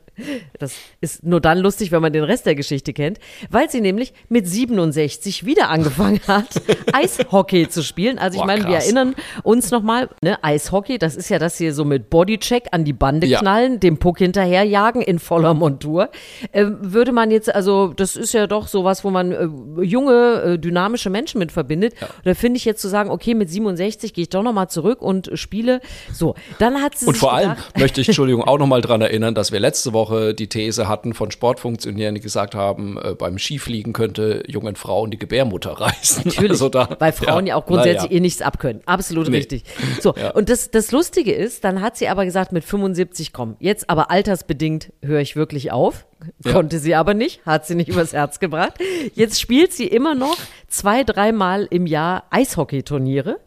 [0.59, 4.13] Das ist nur dann lustig, wenn man den Rest der Geschichte kennt, weil sie nämlich
[4.29, 6.47] mit 67 wieder angefangen hat,
[6.93, 8.19] Eishockey zu spielen.
[8.19, 11.83] Also ich meine, wir erinnern uns nochmal, ne, Eishockey, das ist ja das hier so
[11.85, 13.39] mit Bodycheck an die Bande Ja.
[13.39, 16.09] knallen, dem Puck hinterherjagen in voller Montur.
[16.53, 19.47] Ähm, würde man jetzt, also das ist ja doch sowas, wo man äh,
[19.83, 21.93] junge, äh, dynamische Menschen mit verbindet.
[22.23, 25.31] Da finde ich jetzt zu sagen, okay, mit 67 gehe ich doch nochmal zurück und
[25.33, 25.81] spiele.
[26.11, 29.33] So, dann hat sie Und vor allem gedacht, möchte ich, Entschuldigung, auch nochmal dran erinnern,
[29.33, 30.02] dass wir letzte Woche
[30.33, 35.17] die These hatten von Sportfunktionären, die gesagt haben, äh, beim Skifliegen könnte jungen Frauen die
[35.17, 36.23] Gebärmutter reißen.
[36.25, 38.17] Natürlich, Also da, weil Frauen ja, auch grundsätzlich naja.
[38.17, 38.81] eh nichts abkönnen.
[38.85, 39.37] Absolut Nee.
[39.37, 39.63] richtig.
[40.01, 40.31] So, Ja.
[40.31, 44.11] und das, das Lustige ist, dann hat sie aber gesagt, mit 75 komm, jetzt aber
[44.11, 46.05] altersbedingt höre ich wirklich auf.
[46.45, 46.53] Ja.
[46.53, 48.73] Konnte sie aber nicht, hat sie nicht übers Herz gebracht.
[49.13, 50.37] Jetzt spielt sie immer noch
[50.69, 53.39] zwei, dreimal im Jahr Eishockeyturniere.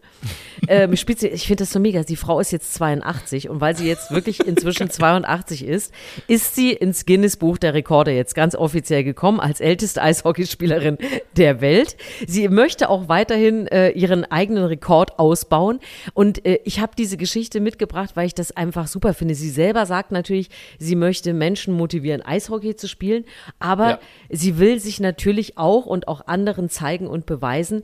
[0.68, 2.02] Ähm, spielt sie, ich finde das so mega.
[2.02, 5.92] Die Frau ist jetzt 82 und weil sie jetzt wirklich inzwischen 82 ist,
[6.26, 10.98] ist sie ins Guinness Buch der Rekorde jetzt ganz offiziell gekommen als älteste Eishockeyspielerin
[11.36, 11.96] der Welt.
[12.26, 15.80] Sie möchte auch weiterhin äh, ihren eigenen Rekord ausbauen
[16.14, 19.34] und äh, ich habe diese Geschichte mitgebracht, weil ich das einfach super finde.
[19.34, 23.24] Sie selber sagt natürlich, sie möchte Menschen motivieren, Eishockey zu spielen,
[23.58, 23.98] aber Ja.
[24.30, 27.82] sie will sich natürlich auch und auch anderen zeigen und beweisen,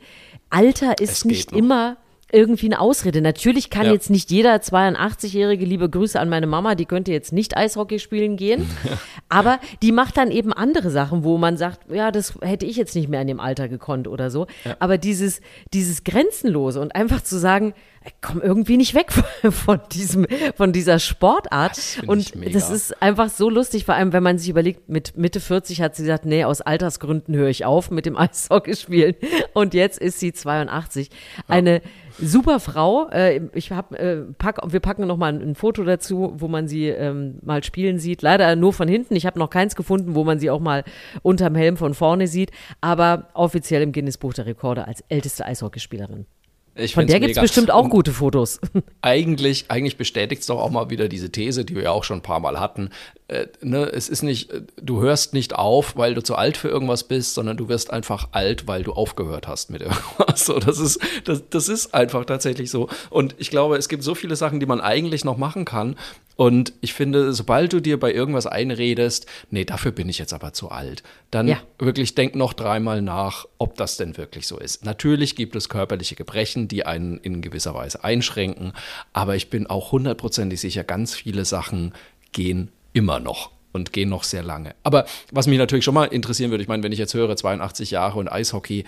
[0.50, 1.58] Alter ist nicht noch.
[1.58, 1.96] immer
[2.32, 3.20] irgendwie eine Ausrede.
[3.20, 3.92] Natürlich kann Ja.
[3.92, 8.36] jetzt nicht jeder 82-jährige, liebe Grüße an meine Mama, die könnte jetzt nicht Eishockey spielen
[8.36, 8.68] gehen,
[9.28, 12.94] aber die macht dann eben andere Sachen, wo man sagt, ja, das hätte ich jetzt
[12.94, 14.46] nicht mehr in dem Alter gekonnt oder so.
[14.78, 15.40] Aber dieses,
[15.72, 19.12] dieses Grenzenlose und einfach zu sagen, ey, komm irgendwie nicht weg
[19.50, 21.76] von, diesem, von dieser Sportart.
[21.76, 25.38] Das und das ist einfach so lustig, vor allem wenn man sich überlegt, mit Mitte
[25.40, 29.14] 40 hat sie gesagt, nee, aus Altersgründen höre ich auf mit dem Eishockey spielen.
[29.52, 31.10] Und jetzt ist sie 82.
[31.46, 31.82] Eine
[32.18, 33.08] super Frau.
[33.10, 36.68] Äh, ich hab, äh, pack, wir packen noch mal ein, ein Foto dazu, wo man
[36.68, 38.22] sie ähm, mal spielen sieht.
[38.22, 39.14] Leider nur von hinten.
[39.16, 40.84] Ich habe noch keins gefunden, wo man sie auch mal
[41.22, 42.50] unterm Helm von vorne sieht.
[42.80, 46.26] Aber offiziell im Guinness Buch der Rekorde als älteste Eishockeyspielerin.
[46.74, 47.42] Ich Von der gibt's mega.
[47.42, 48.58] bestimmt auch gute Fotos.
[49.02, 52.18] Eigentlich, eigentlich bestätigt es doch auch mal wieder diese These, die wir ja auch schon
[52.18, 52.88] ein paar Mal hatten.
[53.28, 56.68] Äh, ne, es ist nicht, äh, du hörst nicht auf, weil du zu alt für
[56.68, 60.46] irgendwas bist, sondern du wirst einfach alt, weil du aufgehört hast mit irgendwas.
[60.46, 62.88] So, das ist, das, das ist einfach tatsächlich so.
[63.10, 65.96] Und ich glaube, es gibt so viele Sachen, die man eigentlich noch machen kann.
[66.36, 70.54] Und ich finde, sobald du dir bei irgendwas einredest, nee, dafür bin ich jetzt aber
[70.54, 71.58] zu alt, dann Ja.
[71.78, 74.84] wirklich denk noch dreimal nach, ob das denn wirklich so ist.
[74.84, 78.72] Natürlich gibt es körperliche Gebrechen, die einen in gewisser Weise einschränken,
[79.12, 81.92] aber ich bin auch hundertprozentig sicher, ganz viele Sachen
[82.32, 84.74] gehen immer noch und gehen noch sehr lange.
[84.82, 87.90] Aber was mich natürlich schon mal interessieren würde, ich meine, wenn ich jetzt höre 82
[87.90, 88.84] Jahre und Eishockey,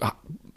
[0.00, 0.06] äh,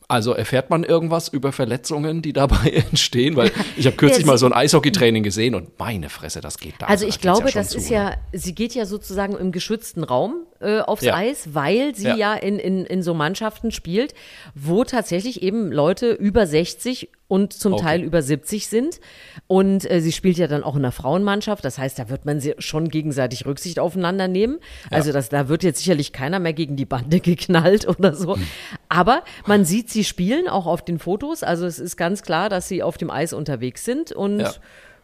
[0.10, 3.36] also erfährt man irgendwas über Verletzungen, die dabei entstehen?
[3.36, 6.76] Weil ich habe kürzlich Ja, mal so ein Eishockeytraining gesehen und meine Fresse, das geht
[6.80, 6.86] da.
[6.86, 7.96] Also da ich glaube, schon das zu, ist ne?
[7.96, 11.16] ja, sie geht ja sozusagen im geschützten Raum äh, aufs Ja.
[11.16, 12.34] Eis, weil sie ja, Ja.
[12.36, 14.14] in, in, in so Mannschaften spielt,
[14.56, 17.84] wo tatsächlich eben Leute über 60 und zum Okay.
[17.84, 19.02] Teil über 70 sind.
[19.48, 21.66] Und äh, sie spielt ja dann auch in einer Frauenmannschaft.
[21.66, 24.60] Das heißt, da wird man sie schon gegenseitig Rücksicht aufeinander nehmen.
[24.92, 28.36] Also das, da wird jetzt sicherlich keiner mehr gegen die Bande geknallt oder so.
[28.38, 28.48] Hm.
[28.88, 31.44] Aber man sieht sie spielen, auch auf den Fotos.
[31.44, 34.14] Also es ist ganz klar, dass sie auf dem Eis unterwegs sind.
[34.14, 34.54] Und Ja.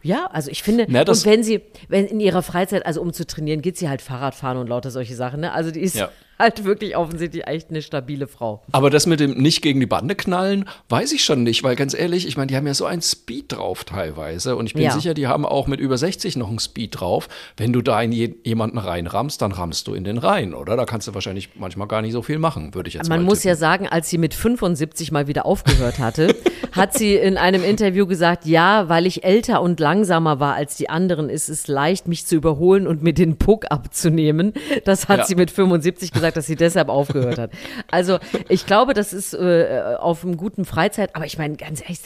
[0.04, 3.26] Ja, also ich finde, Na, und wenn sie, wenn in ihrer Freizeit, also um zu
[3.26, 5.52] trainieren, geht sie halt Fahrrad fahren und lauter solche Sachen, ne?
[5.52, 6.10] Also die ist Ja.
[6.38, 8.62] halt wirklich offensichtlich echt eine stabile Frau.
[8.72, 11.94] Aber das mit dem nicht gegen die Bande knallen, weiß ich schon nicht, weil ganz
[11.94, 14.92] ehrlich, ich meine, die haben ja so einen Speed drauf teilweise und ich bin Ja.
[14.92, 17.28] sicher, die haben auch mit über 60 noch einen Speed drauf.
[17.56, 20.76] Wenn du da in je jemanden reinrammst, dann rammst du in den rein, oder?
[20.76, 23.24] Da kannst du wahrscheinlich manchmal gar nicht so viel machen, würde ich jetzt Man mal
[23.26, 23.48] muss tippen.
[23.50, 26.34] ja sagen, als sie mit 75 mal wieder aufgehört hatte,
[26.72, 30.88] hat sie in einem Interview gesagt, ja, weil ich älter und langsamer war als die
[30.90, 34.52] anderen, ist es leicht, mich zu überholen und mir den Puck abzunehmen.
[34.84, 35.24] Das hat Ja.
[35.26, 37.50] sie mit 75 gesagt, dass sie deshalb aufgehört hat.
[37.90, 42.00] Also ich glaube, das ist äh, auf einem guten Freizeit, aber ich meine, ganz ehrlich,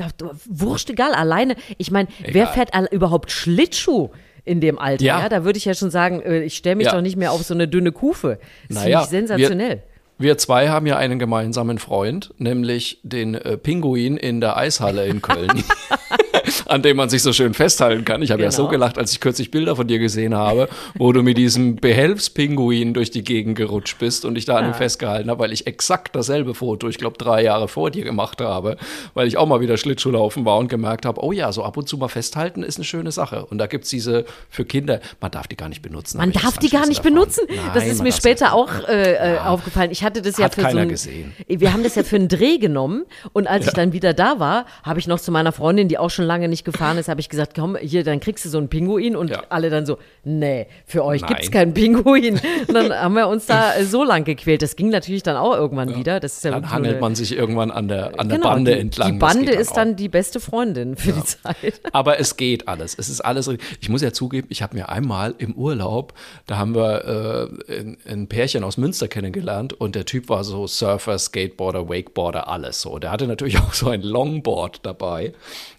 [0.48, 4.11] wurscht egal, alleine, ich meine, wer fährt überhaupt Schlittschuh?
[4.44, 5.20] In dem Alter, ja.
[5.20, 5.28] Ja.
[5.28, 6.94] da würde ich ja schon sagen, äh, ich stelle mich Ja.
[6.94, 8.38] doch nicht mehr auf so eine dünne Kufe.
[8.68, 9.83] Das Naja, finde ich sensationell.
[10.16, 15.20] Wir zwei haben ja einen gemeinsamen Freund, nämlich den äh, Pinguin in der Eishalle in
[15.22, 15.62] Köln,
[16.67, 18.23] an dem man sich so schön festhalten kann.
[18.23, 18.71] Ich habe ja so Genau.
[18.73, 23.11] gelacht, als ich kürzlich Bilder von dir gesehen habe, wo du mit diesem Behelfspinguin durch
[23.11, 26.55] die Gegend gerutscht bist und ich da an ihm festgehalten habe, weil ich exakt dasselbe
[26.55, 28.77] Foto, ich glaube drei Jahre vor dir gemacht habe,
[29.15, 31.89] weil ich auch mal wieder Schlittschuhlaufen war und gemerkt habe, oh ja, so ab und
[31.89, 33.47] zu mal festhalten ist eine schöne Sache.
[33.47, 36.19] Und da gibt's diese für Kinder, man darf die gar nicht benutzen.
[36.19, 37.49] Man darf die gar nicht anschließend benutzen.
[37.49, 37.71] erfahren.
[37.75, 39.91] das Nein, ist mir später auch äh, äh, aufgefallen.
[39.91, 41.33] Ich hatte das ja Hat für keiner so ein, gesehen.
[41.47, 44.67] Wir haben das ja für einen Dreh genommen und als ich dann wieder da war,
[44.83, 47.29] habe ich noch zu meiner Freundin, die auch schon lange nicht gefahren ist, habe ich
[47.29, 49.42] gesagt, komm, hier, dann kriegst du so einen Pinguin und Ja.
[49.48, 51.31] alle dann so, nee, für euch Nein.
[51.31, 52.40] gibt's keinen Pinguin.
[52.68, 54.62] Und dann haben wir uns da äh, so lang gequält.
[54.62, 56.20] Das ging natürlich dann auch irgendwann wieder.
[56.20, 58.74] Das ist ja Dann hangelt eine- man sich irgendwann an der, an der genau, Bande
[58.74, 59.12] die, entlang.
[59.14, 59.77] Die Bande geht ist auch.
[59.77, 61.81] dann die beste Freundin für die Zeit.
[61.92, 62.94] Aber es geht alles.
[62.96, 63.51] Es ist alles.
[63.81, 66.12] Ich muss ja zugeben, ich habe mir einmal im Urlaub,
[66.46, 70.66] da haben wir äh, ein, ein Pärchen aus Münster kennengelernt und der Typ war so
[70.66, 72.98] Surfer, Skateboarder, Wakeboarder, alles so.
[72.98, 75.33] Der hatte natürlich auch so ein Longboard dabei.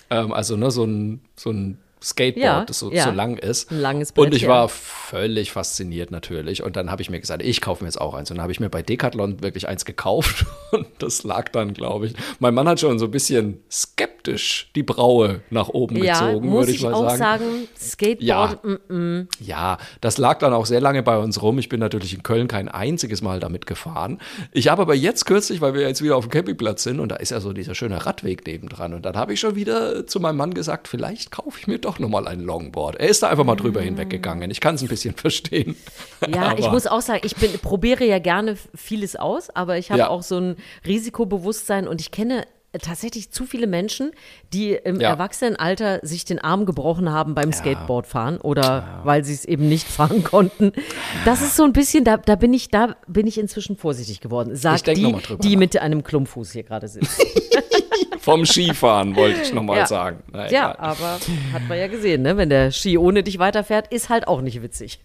[0.10, 3.04] Ähm, also ne, so ein, so ein Skateboard, Ja, das so, ja.
[3.06, 3.72] so lang ist.
[3.72, 4.50] Ein langes Brett, Und ich ja.
[4.50, 6.64] war völlig fasziniert natürlich.
[6.64, 8.32] Und dann habe ich mir gesagt, ich kaufe mir jetzt auch eins.
[8.32, 10.46] Und dann habe ich mir bei Decathlon wirklich eins gekauft.
[10.72, 12.14] Und das lag dann, glaube ich.
[12.40, 16.72] Mein Mann hat schon so ein bisschen skeptisch die Braue nach oben gezogen, muss würde
[16.72, 17.18] ich ich mal auch sagen.
[17.20, 18.20] sagen, Skateboard,
[18.64, 18.96] Ja.
[18.96, 21.58] mm, Ja, das lag dann auch sehr lange bei uns rum.
[21.60, 24.20] Ich bin natürlich in Köln kein einziges Mal damit gefahren.
[24.52, 27.16] Ich habe aber jetzt kürzlich, weil wir jetzt wieder auf dem Campingplatz sind und da
[27.16, 28.94] ist ja so dieser schöne Radweg nebendran.
[28.94, 31.88] Und dann habe ich schon wieder zu meinem Mann gesagt, vielleicht kaufe ich mir doch
[31.97, 32.97] nochmal ein Longboard.
[32.97, 34.52] Er ist da einfach mal drüber hinweggegangen.
[34.52, 35.75] Ich kann es ein bisschen verstehen.
[36.32, 39.99] Ja, ich muss auch sagen, ich bin, probiere ja gerne vieles aus, aber ich habe
[40.02, 40.10] Ja.
[40.10, 42.45] auch so ein Risikobewusstsein und ich kenne
[42.84, 44.12] tatsächlich zu viele Menschen,
[44.54, 45.10] die im Ja.
[45.10, 50.23] Erwachsenenalter sich den Arm gebrochen haben beim Skateboardfahren oder weil sie es eben nicht fahren
[50.23, 50.73] konnten.
[51.25, 54.52] Das ist so ein bisschen, da, da bin ich, da bin ich inzwischen vorsichtig geworden.
[54.54, 55.12] Ich Sagt die, die
[55.56, 55.60] nach.
[55.60, 57.19] mit einem Klumpfuß hier gerade sitzt.
[58.20, 59.86] Vom Skifahren wollte ich nochmal Ja.
[59.88, 60.24] sagen.
[60.32, 61.20] Na, ja, aber
[61.54, 62.36] hat man ja gesehen, ne?
[62.38, 65.00] Wenn der Ski ohne dich weiterfährt, ist halt auch nicht witzig.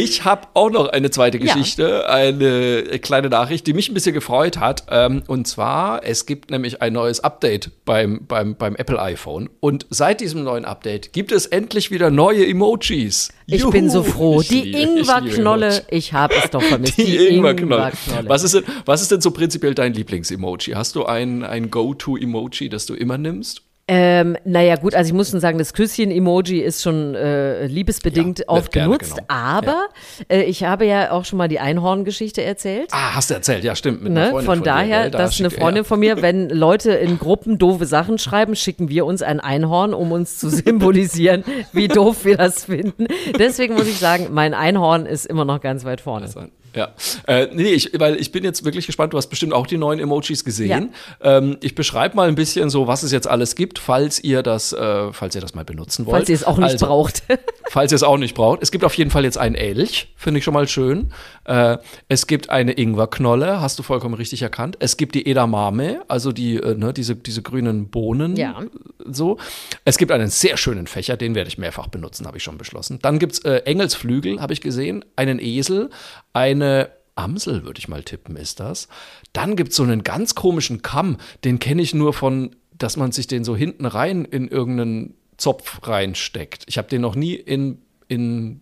[0.00, 1.52] Ich habe auch noch eine zweite Ja.
[1.52, 4.84] Geschichte, eine kleine Nachricht, die mich ein bisschen gefreut hat.
[4.90, 9.50] Ähm, und zwar, es gibt nämlich ein neues Update beim, beim, beim Apple iPhone.
[9.58, 13.30] Und seit diesem neuen Update gibt es endlich wieder neue Emojis.
[13.46, 14.40] Ich Juhu, bin so froh.
[14.40, 16.98] ich Die Ingwerknolle, ich habe es doch vermisst.
[16.98, 17.90] Die Ingwerknolle.
[17.90, 18.28] Ingwerknolle.
[18.28, 20.74] Was ist, denn, was ist denn so prinzipiell dein Lieblings-Emoji?
[20.74, 23.62] Hast du ein, ein Go-To-Emoji, das du immer nimmst?
[23.90, 28.48] Ähm, naja, gut, also ich muss schon sagen, das Küsschen-Emoji ist schon äh, liebesbedingt Ja,
[28.48, 29.86] oft genutzt, aber
[30.28, 32.90] äh, ich habe ja auch schon mal die Einhorn-Geschichte erzählt.
[32.92, 34.02] Ah, hast du erzählt, ja, stimmt.
[34.02, 34.30] Mit Ne?
[34.44, 35.10] Von dir, daher, gell?
[35.12, 35.88] Da dass eine Freundin ja.
[35.88, 40.12] von mir, wenn Leute in Gruppen doofe Sachen schreiben, schicken wir uns ein Einhorn, um
[40.12, 43.06] uns zu symbolisieren, wie doof wir das finden.
[43.38, 46.28] Deswegen muss ich sagen, mein Einhorn ist immer noch ganz weit vorne.
[46.28, 46.50] sein.
[46.74, 46.94] Ja,
[47.26, 49.12] äh, nee, ich, weil ich bin jetzt wirklich gespannt.
[49.12, 50.94] Du hast bestimmt auch die neuen Emojis gesehen.
[51.20, 54.72] Ähm, ich beschreibe mal ein bisschen so, was es jetzt alles gibt, falls ihr das,
[54.72, 56.16] äh, falls ihr das mal benutzen wollt.
[56.16, 57.22] Falls ihr es auch nicht also, braucht.
[57.70, 58.62] Falls ihr es auch nicht braucht.
[58.62, 61.12] Es gibt auf jeden Fall jetzt einen Elch, finde ich schon mal schön.
[61.44, 61.76] Äh,
[62.08, 64.76] es gibt eine Ingwerknolle, hast du vollkommen richtig erkannt.
[64.80, 68.36] Es gibt die Edamame, also die, äh, ne, diese, diese grünen Bohnen.
[68.36, 68.62] Ja.
[69.04, 69.36] So.
[69.84, 72.98] Es gibt einen sehr schönen Fächer, den werde ich mehrfach benutzen, habe ich schon beschlossen.
[73.02, 75.90] Dann gibt es äh, Engelsflügel, habe ich gesehen, einen Esel,
[76.62, 78.88] eine Amsel, würde ich mal tippen, ist das.
[79.32, 83.10] Dann gibt es so einen ganz komischen Kamm, den kenne ich nur von, dass man
[83.12, 86.64] sich den so hinten rein in irgendeinen Zopf reinsteckt.
[86.68, 88.60] Ich habe den noch nie in, in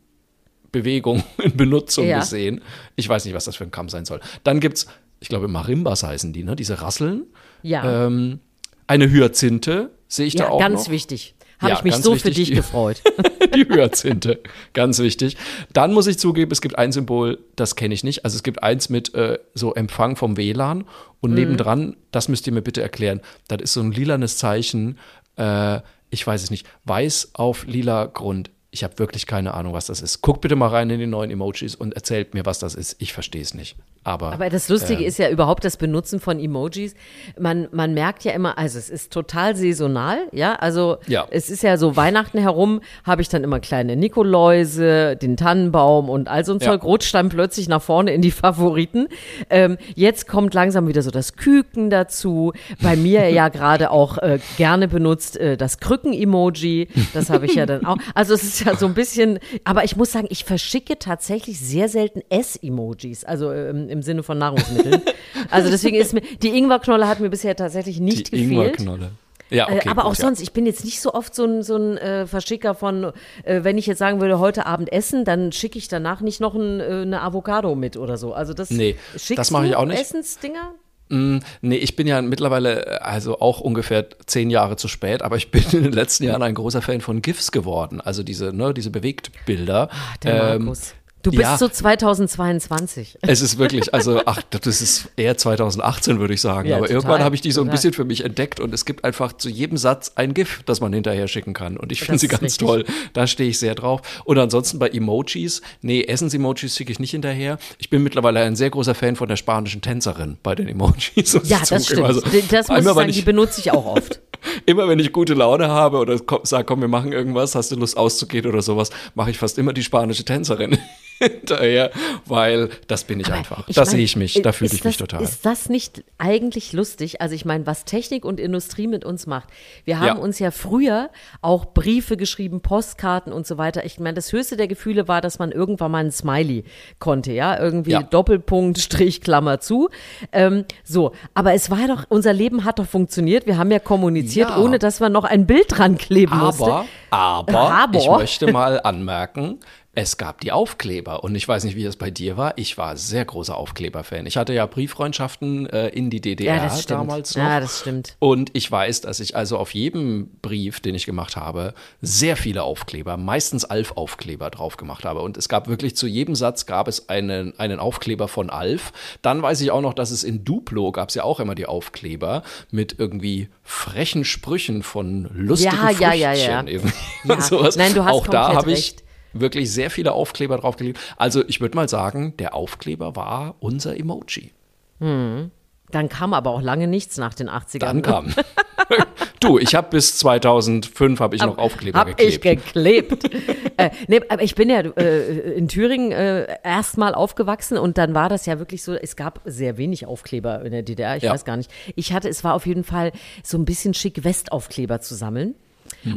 [0.73, 2.21] Bewegung, in Benutzung Ja.
[2.21, 2.63] gesehen.
[2.97, 4.21] Ich weiß nicht, was das für ein Kamm sein soll.
[4.45, 4.87] Dann gibt es,
[5.21, 6.57] ich glaube, Marimbas heißen die, ne?
[6.57, 7.25] Diese Rasseln.
[7.63, 8.41] Ja, Ähm,
[8.87, 10.93] eine Hyazinthe sehe ich da ja auch ganz noch.
[10.93, 11.35] wichtig.
[11.59, 13.03] Habe Ja, ich mich so wichtig, für dich die- gefreut.
[13.55, 14.41] Die Hyazinthe,
[14.75, 15.37] ganz wichtig.
[15.73, 18.25] Dann muss ich zugeben, es gibt ein Symbol, das kenne ich nicht.
[18.25, 20.85] Also es gibt eins mit äh, so Empfang vom WLAN
[21.21, 21.37] und Mhm.
[21.37, 24.99] nebendran, das müsst ihr mir bitte erklären, das ist so ein lilanes Zeichen,
[25.37, 28.51] äh, ich weiß es nicht, weiß auf lila Grund.
[28.71, 30.21] Ich habe wirklich keine Ahnung, was das ist.
[30.21, 32.97] Guckt bitte mal rein in die neuen Emojis und erzählt mir, was das ist.
[32.99, 33.77] Ich verstehe es nicht.
[34.07, 36.95] Aber, Aber das Lustige ähm, ist ja überhaupt das Benutzen von Emojis.
[37.39, 40.55] Man, man merkt ja immer, also es ist total saisonal, ja.
[40.55, 41.27] Also Ja.
[41.31, 46.29] es ist ja so Weihnachten herum, habe ich dann immer kleine Nikoläuse, den Tannenbaum und
[46.29, 46.67] all so ein Ja.
[46.69, 49.09] Zeug rutscht dann plötzlich nach vorne in die Favoriten.
[49.51, 52.53] Ähm, jetzt kommt langsam wieder so das Küken dazu.
[52.81, 56.89] Bei mir ja gerade auch äh, gerne benutzt äh, das Krücken-Emoji.
[57.13, 57.97] Das habe ich ja dann auch.
[58.15, 61.89] Also es ist ja so ein bisschen, aber ich muss sagen, ich verschicke tatsächlich sehr
[61.89, 65.03] selten Ess-Emojis, also ähm, im Sinne von Nahrungsmitteln.
[65.51, 68.51] also deswegen ist mir, die Ingwerknolle hat mir bisher tatsächlich nicht die gefehlt.
[68.51, 69.11] Ingwerknolle.
[69.49, 70.25] Ja, okay, äh, aber gut, auch ja.
[70.25, 73.13] sonst, ich bin jetzt nicht so oft so ein, so ein äh, Verschicker von,
[73.45, 76.55] äh, wenn ich jetzt sagen würde, heute Abend essen, dann schicke ich danach nicht noch
[76.55, 78.35] ein, äh, eine Avocado mit oder so.
[78.35, 78.97] Also das Nee,
[79.35, 80.01] das mache ich auch nicht.
[80.01, 80.75] Essensdinger?
[81.09, 85.37] Mm, Nee, ich bin ja mittlerweile äh, also auch ungefähr zehn Jahre zu spät, aber
[85.37, 88.01] ich bin in den letzten Jahren ein großer Fan von GIFs geworden.
[88.01, 89.89] Also diese, ne, diese Bewegtbilder.
[89.93, 90.95] Ach, der Ähm, Markus.
[91.27, 91.59] Du bist ja.
[91.59, 93.19] so 2022.
[93.23, 96.69] Es ist wirklich, also, ach, das ist eher 2018, würde ich sagen.
[96.69, 97.75] Ja, Aber total, irgendwann habe ich die so ein total.
[97.75, 100.93] bisschen für mich entdeckt und es gibt einfach zu jedem Satz ein GIF, das man
[100.93, 101.79] hinterher schicken kann.
[101.79, 102.69] Und ich finde sie ganz richtig.
[102.69, 102.85] toll.
[103.13, 104.03] Da stehe ich sehr drauf.
[104.25, 107.59] Und ansonsten bei Emojis, nee, Essens-Emojis schicke ich nicht hinterher.
[107.79, 111.41] Ich bin mittlerweile ein sehr großer Fan von der spanischen Tänzerin bei den Emojis.
[111.43, 112.03] Ja, ich das stimmt.
[112.03, 114.21] Also, das muss ich sagen, die benutze ich auch oft.
[114.67, 117.97] immer wenn ich gute Laune habe oder sag, komm, wir machen irgendwas, hast du Lust
[117.97, 120.79] auszugehen oder sowas, mache ich fast immer die spanische Tänzerin
[121.19, 121.91] hinterher,
[122.27, 123.67] weil das bin ich einfach.
[123.69, 125.23] Ich da mein, sehe ich mich, da ist fühle ich mich das, total.
[125.23, 127.21] Ist das nicht eigentlich lustig?
[127.21, 129.49] Also ich meine, was Technik und Industrie mit uns macht.
[129.85, 130.15] Wir haben Ja.
[130.15, 131.11] uns ja früher
[131.43, 133.85] auch Briefe geschrieben, Postkarten und so weiter.
[133.85, 136.65] Ich meine, das höchste der Gefühle war, dass man irgendwann mal ein Smiley
[136.99, 138.03] konnte, ja, irgendwie Ja.
[138.03, 139.89] Doppelpunkt, Strich, Klammer zu.
[140.33, 143.47] Ähm, so, aber es war doch, unser Leben hat doch funktioniert.
[143.47, 144.59] Wir haben ja kommuniziert, Ja.
[144.59, 146.65] ohne dass man noch ein Bild dran kleben musste.
[146.65, 147.99] Aber, aber, Aber.
[147.99, 149.61] ich möchte mal anmerken,
[149.99, 152.59] es gab die Aufkleber und ich weiß nicht, wie es bei dir war.
[152.59, 154.27] Ich war sehr großer Aufkleber-Fan.
[154.27, 157.43] Ich hatte ja Brieffreundschaften äh, in die DDR Ja, das damals noch.
[157.43, 158.15] Ja, das stimmt.
[158.19, 162.65] Und ich weiß, dass ich also auf jedem Brief, den ich gemacht habe, sehr viele
[162.65, 165.23] Aufkleber, meistens Alf-Aufkleber drauf gemacht habe.
[165.23, 168.93] Und es gab wirklich zu jedem Satz gab es einen, einen Aufkleber von Alf.
[169.23, 171.65] Dann weiß ich auch noch, dass es in Duplo gab es ja auch immer die
[171.65, 176.63] Aufkleber mit irgendwie frechen Sprüchen von lustigen Ja, ja, ja, ja.
[176.63, 176.93] Früchtchen,
[177.25, 177.41] Ja.
[177.41, 177.77] sowas.
[177.77, 179.06] Nein, du hast auch da habe ich recht.
[179.41, 180.99] Wirklich sehr viele Aufkleber draufgelegt.
[181.17, 184.53] Also ich würde mal sagen, der Aufkleber war unser Emoji.
[184.99, 187.79] Dann kam aber auch lange nichts nach den 80ern.
[187.81, 188.35] Dann kam.
[189.41, 192.33] du, ich habe bis 2005 habe ich noch Aufkleber hab geklebt.
[192.33, 193.25] ich geklebt.
[193.77, 198.29] äh, nee, aber ich bin ja äh, in Thüringen äh, erstmal aufgewachsen und dann war
[198.29, 201.33] das ja wirklich so, es gab sehr wenig Aufkleber in der DDR, ich Ja.
[201.33, 201.71] weiß gar nicht.
[201.95, 205.55] Ich hatte, es war auf jeden Fall so ein bisschen schick, Westaufkleber zu sammeln.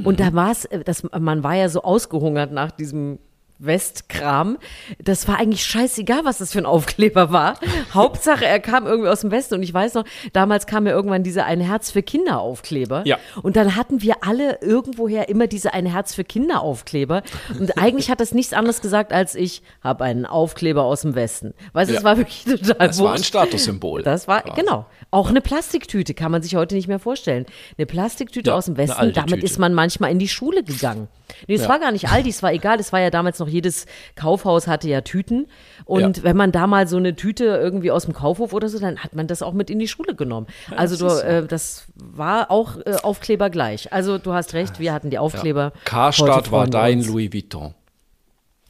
[0.03, 0.83] Und da war es, äh,
[1.19, 3.19] man war ja so ausgehungert nach diesem
[3.59, 4.57] Westkram.
[5.03, 7.59] Das war eigentlich scheißegal, was das für ein Aufkleber war.
[7.93, 9.55] Hauptsache, er kam irgendwie aus dem Westen.
[9.55, 13.03] Und ich weiß noch, damals kam ja irgendwann dieser Ein Herz für Kinder Aufkleber.
[13.05, 13.17] Ja.
[13.43, 17.23] Und dann hatten wir alle irgendwoher immer diese Ein Herz für Kinder Aufkleber.
[17.59, 21.53] Und eigentlich hat das nichts anderes gesagt, als ich habe einen Aufkleber aus dem Westen.
[21.73, 22.05] Weißt du, es Ja.
[22.05, 23.25] war wirklich total Das war ein wurscht.
[23.25, 24.03] Statussymbol.
[24.03, 24.61] Das war, quasi.
[24.61, 24.85] genau.
[25.11, 27.45] Auch eine Plastiktüte kann man sich heute nicht mehr vorstellen.
[27.77, 29.45] Eine Plastiktüte Ja, aus dem Westen, damit Tüte.
[29.45, 31.07] ist man manchmal in die Schule gegangen.
[31.47, 31.69] Nee, es Ja.
[31.69, 33.85] war gar nicht Aldi, es war egal, es war ja damals noch jedes
[34.15, 35.47] Kaufhaus hatte ja Tüten.
[35.85, 36.23] Und Ja.
[36.23, 39.15] wenn man da mal so eine Tüte irgendwie aus dem Kaufhof oder so, dann hat
[39.15, 40.47] man das auch mit in die Schule genommen.
[40.75, 43.91] also das du, äh, das war auch äh, Aufkleber gleich.
[43.91, 45.65] Also du hast recht, wir hatten die Aufkleber.
[45.73, 47.07] Heute Karstadt war dein uns.
[47.07, 47.73] Louis Vuitton.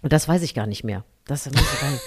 [0.02, 1.04] Und das weiß ich gar nicht mehr.
[1.28, 2.02] Das muss ich gar nicht.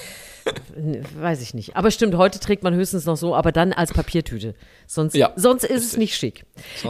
[1.18, 1.76] Weiß ich nicht.
[1.76, 4.55] Aber stimmt, heute trägt man höchstens noch so, aber dann als Papiertüte.
[4.87, 6.44] Sonst, Ja, sonst ist es nicht schick.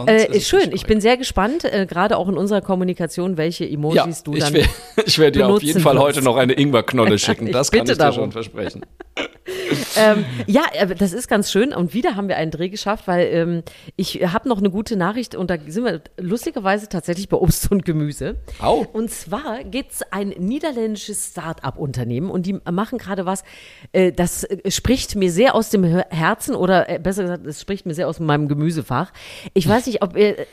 [0.07, 3.73] Äh, ist schön, ich bin sehr gespannt, äh, gerade auch in unserer Kommunikation, welche Ja,
[3.73, 4.53] Emojis du ich dann.
[4.53, 4.69] werde
[5.05, 7.47] ich werd dir auf jeden Fall heute noch eine Ingwerknolle schicken.
[7.47, 8.15] Ich Das kann ich dir darum.
[8.15, 8.81] schon versprechen.
[9.97, 11.73] ähm, ja, äh, das ist ganz schön.
[11.73, 13.63] Und wieder haben wir einen Dreh geschafft, weil ähm,
[13.95, 17.85] ich habe noch eine gute Nachricht und da sind wir lustigerweise tatsächlich bei Obst und
[17.85, 18.37] Gemüse.
[18.59, 18.85] Au.
[18.93, 23.42] Und zwar gibt es ein niederländisches Start-up-Unternehmen und die machen gerade was,
[23.91, 27.61] äh, das äh, spricht mir sehr aus dem Her- Herzen oder äh, besser gesagt, es
[27.61, 29.11] spricht mir sehr aus meinem Gemüsefach.
[29.53, 30.45] Ich weiß nicht, ob ihr,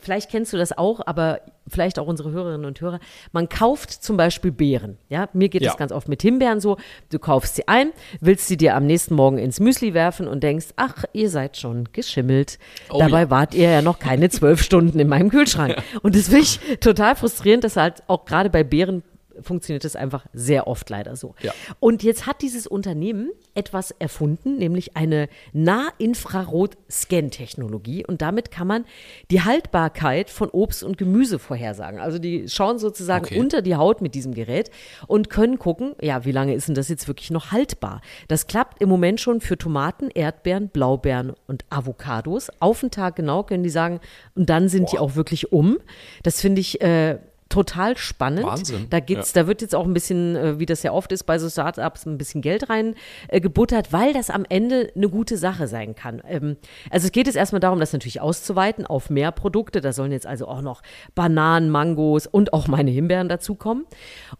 [0.00, 2.98] vielleicht kennst du das auch, aber vielleicht auch unsere Hörerinnen und Hörer.
[3.32, 4.98] Man kauft zum Beispiel Beeren.
[5.08, 5.68] Ja, mir geht Ja.
[5.70, 6.78] das ganz oft mit Himbeeren so.
[7.10, 10.66] Du kaufst sie ein, willst sie dir am nächsten Morgen ins Müsli werfen und denkst,
[10.76, 12.58] ach, ihr seid schon geschimmelt.
[12.90, 13.30] Oh Dabei ja.
[13.30, 15.76] wart ihr ja noch keine zwölf Stunden in meinem Kühlschrank.
[16.02, 19.04] Und das finde ich total frustrierend, dass halt auch gerade bei Beeren
[19.42, 21.34] funktioniert das einfach sehr oft leider so.
[21.42, 21.52] Ja.
[21.80, 28.04] Und jetzt hat dieses Unternehmen etwas erfunden, nämlich eine Nahinfrarot-Scan-Technologie.
[28.06, 28.84] Und damit kann man
[29.30, 32.00] die Haltbarkeit von Obst und Gemüse vorhersagen.
[32.00, 33.38] Also die schauen sozusagen Okay.
[33.38, 34.70] unter die Haut mit diesem Gerät
[35.06, 38.00] und können gucken, ja, wie lange ist denn das jetzt wirklich noch haltbar?
[38.28, 42.50] Das klappt im Moment schon für Tomaten, Erdbeeren, Blaubeeren und Avocados.
[42.60, 44.00] Auf den Tag genau können die sagen,
[44.34, 45.78] und dann sind die auch wirklich um.
[46.22, 47.18] Das finde ich äh,
[47.50, 48.46] total spannend.
[48.46, 51.24] Wahnsinn, Da geht's, da wird jetzt auch ein bisschen, äh, wie das ja oft ist
[51.24, 52.94] bei so Startups, ein bisschen Geld rein
[53.28, 56.22] äh, gebuttert, weil das am Ende eine gute Sache sein kann.
[56.26, 56.56] Ähm,
[56.90, 59.82] also es geht jetzt erstmal darum, das natürlich auszuweiten auf mehr Produkte.
[59.82, 60.80] Da sollen jetzt also auch noch
[61.14, 63.84] Bananen, Mangos und auch meine Himbeeren dazukommen.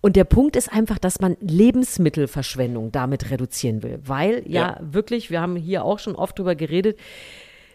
[0.01, 4.79] Und der Punkt ist einfach, dass man Lebensmittelverschwendung damit reduzieren will, weil ja, Ja.
[4.81, 6.99] wirklich, wir haben hier auch schon oft drüber geredet,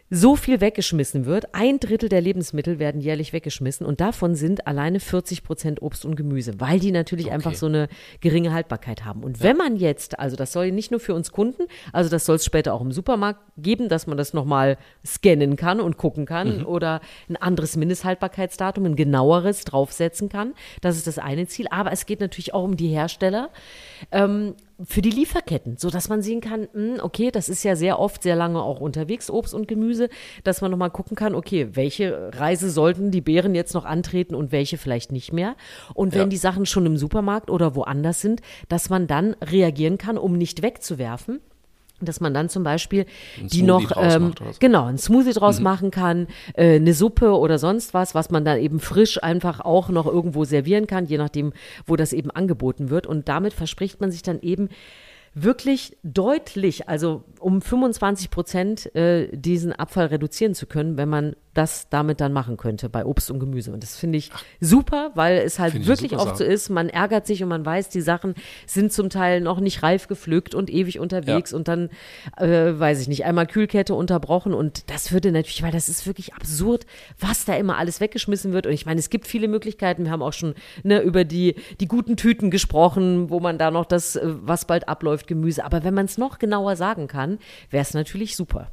[0.10, 1.56] so viel weggeschmissen wird.
[1.56, 6.16] Ein Drittel der Lebensmittel werden jährlich weggeschmissen und davon sind alleine 40 Prozent Obst und
[6.16, 7.88] Gemüse, weil die natürlich einfach so eine
[8.22, 9.24] geringe Haltbarkeit haben.
[9.24, 12.36] Und wenn man jetzt, also das soll nicht nur für uns Kunden, also das soll
[12.36, 16.64] es später auch im Supermarkt geben, dass man das nochmal scannen kann und gucken kann
[16.64, 20.54] oder ein anderes Mindesthaltbarkeitsdatum, ein genaueres draufsetzen kann.
[20.82, 21.66] Das ist das eine Ziel.
[21.72, 23.50] Aber es geht natürlich auch um die Hersteller
[24.12, 28.00] ähm, für die Lieferketten, so dass man sehen kann, hm, okay, das ist ja sehr
[28.00, 30.10] oft sehr lange auch unterwegs, Obst und Gemüse,
[30.44, 34.52] dass man nochmal gucken kann, okay, welche Reise sollten die Bären jetzt noch antreten und
[34.52, 35.56] welche vielleicht nicht mehr.
[35.94, 36.28] Und wenn Ja.
[36.28, 40.62] die Sachen schon im Supermarkt oder woanders sind, dass man dann reagieren kann, um nicht
[40.62, 41.40] wegzuwerfen.
[42.02, 43.06] Dass man dann zum Beispiel
[43.38, 47.38] die Smoothie noch, draus ähm, macht genau, ein Smoothie draus machen kann, äh, eine Suppe
[47.38, 51.18] oder sonst was, was man dann eben frisch einfach auch noch irgendwo servieren kann, je
[51.18, 51.54] nachdem,
[51.86, 53.08] wo das eben angeboten wird.
[53.08, 54.70] Und damit verspricht man sich dann eben
[55.36, 61.90] wirklich deutlich, also um 25 Prozent äh, diesen Abfall reduzieren zu können, wenn man das
[61.90, 63.72] damit dann machen könnte bei Obst und Gemüse.
[63.72, 67.42] Und das finde ich super, weil es halt wirklich oft so ist, man ärgert sich
[67.42, 68.36] und man weiß, die Sachen
[68.68, 71.90] sind zum Teil noch nicht reif gepflückt und ewig unterwegs und dann,
[72.38, 76.34] äh, weiß ich nicht, einmal Kühlkette unterbrochen und das würde natürlich, weil das ist wirklich
[76.34, 76.86] absurd,
[77.20, 78.68] was da immer alles weggeschmissen wird.
[78.68, 80.04] Und ich meine, es gibt viele Möglichkeiten.
[80.04, 83.86] Wir haben auch schon ne, über die, die guten Tüten gesprochen, wo man da noch
[83.86, 85.64] das, äh, was bald abläuft, Gemüse.
[85.64, 87.40] Aber wenn man es noch genauer sagen kann,
[87.70, 88.72] wäre es natürlich super.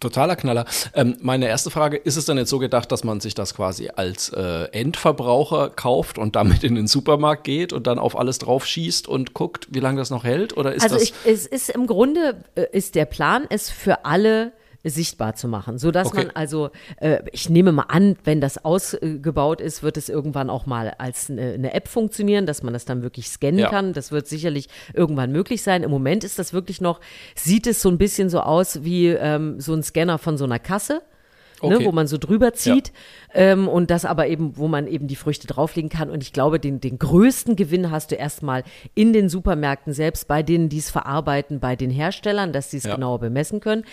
[0.00, 0.66] Totaler Knaller.
[0.94, 3.90] Ähm, meine erste Frage, ist es denn jetzt so gedacht, dass man sich das quasi
[3.94, 8.66] als äh, Endverbraucher kauft und damit in den Supermarkt geht und dann auf alles drauf
[8.66, 10.56] schießt und guckt, wie lange das noch hält?
[10.56, 14.04] Oder ist Also das ich, es ist im Grunde, äh, ist der Plan, es für
[14.04, 14.52] alle
[14.84, 16.24] sichtbar zu machen, so dass Okay.
[16.26, 20.66] man also, äh, ich nehme mal an, wenn das ausgebaut ist, wird es irgendwann auch
[20.66, 23.70] mal als eine, eine App funktionieren, dass man das dann wirklich scannen Ja.
[23.70, 23.92] kann.
[23.94, 25.82] Das wird sicherlich irgendwann möglich sein.
[25.82, 27.00] Im Moment ist das wirklich noch,
[27.34, 30.58] sieht es so ein bisschen so aus wie ähm, so ein Scanner von so einer
[30.58, 31.02] Kasse.
[31.62, 31.84] Ne, Okay.
[31.86, 32.92] wo man so drüber zieht
[33.34, 36.08] ähm, und das aber eben, wo man eben die Früchte drauflegen kann.
[36.10, 38.62] Und ich glaube, den, den größten Gewinn hast du erstmal
[38.94, 42.84] in den Supermärkten selbst, bei denen, die es verarbeiten, bei den Herstellern, dass sie es
[42.84, 42.94] Ja.
[42.94, 43.84] genauer bemessen können.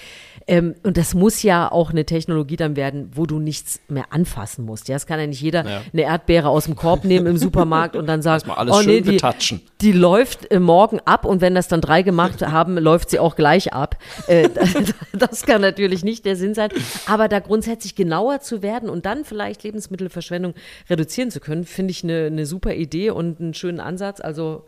[0.47, 4.65] Ähm, und das muss ja auch eine Technologie dann werden, wo du nichts mehr anfassen
[4.65, 4.87] musst.
[4.87, 5.81] Ja, es kann ja nicht jeder Ja.
[5.91, 9.61] eine Erdbeere aus dem Korb nehmen im Supermarkt und dann sagen, oh nee, die, betatschen.
[9.81, 13.35] die läuft äh, morgen ab und wenn das dann drei gemacht haben, läuft sie auch
[13.35, 13.97] gleich ab.
[14.27, 14.49] Äh,
[15.13, 16.69] das kann natürlich nicht der Sinn sein.
[17.07, 20.53] Aber da grundsätzlich genauer zu werden und dann vielleicht Lebensmittelverschwendung
[20.89, 24.19] reduzieren zu können, finde ich eine, eine super Idee und einen schönen Ansatz.
[24.19, 24.65] Also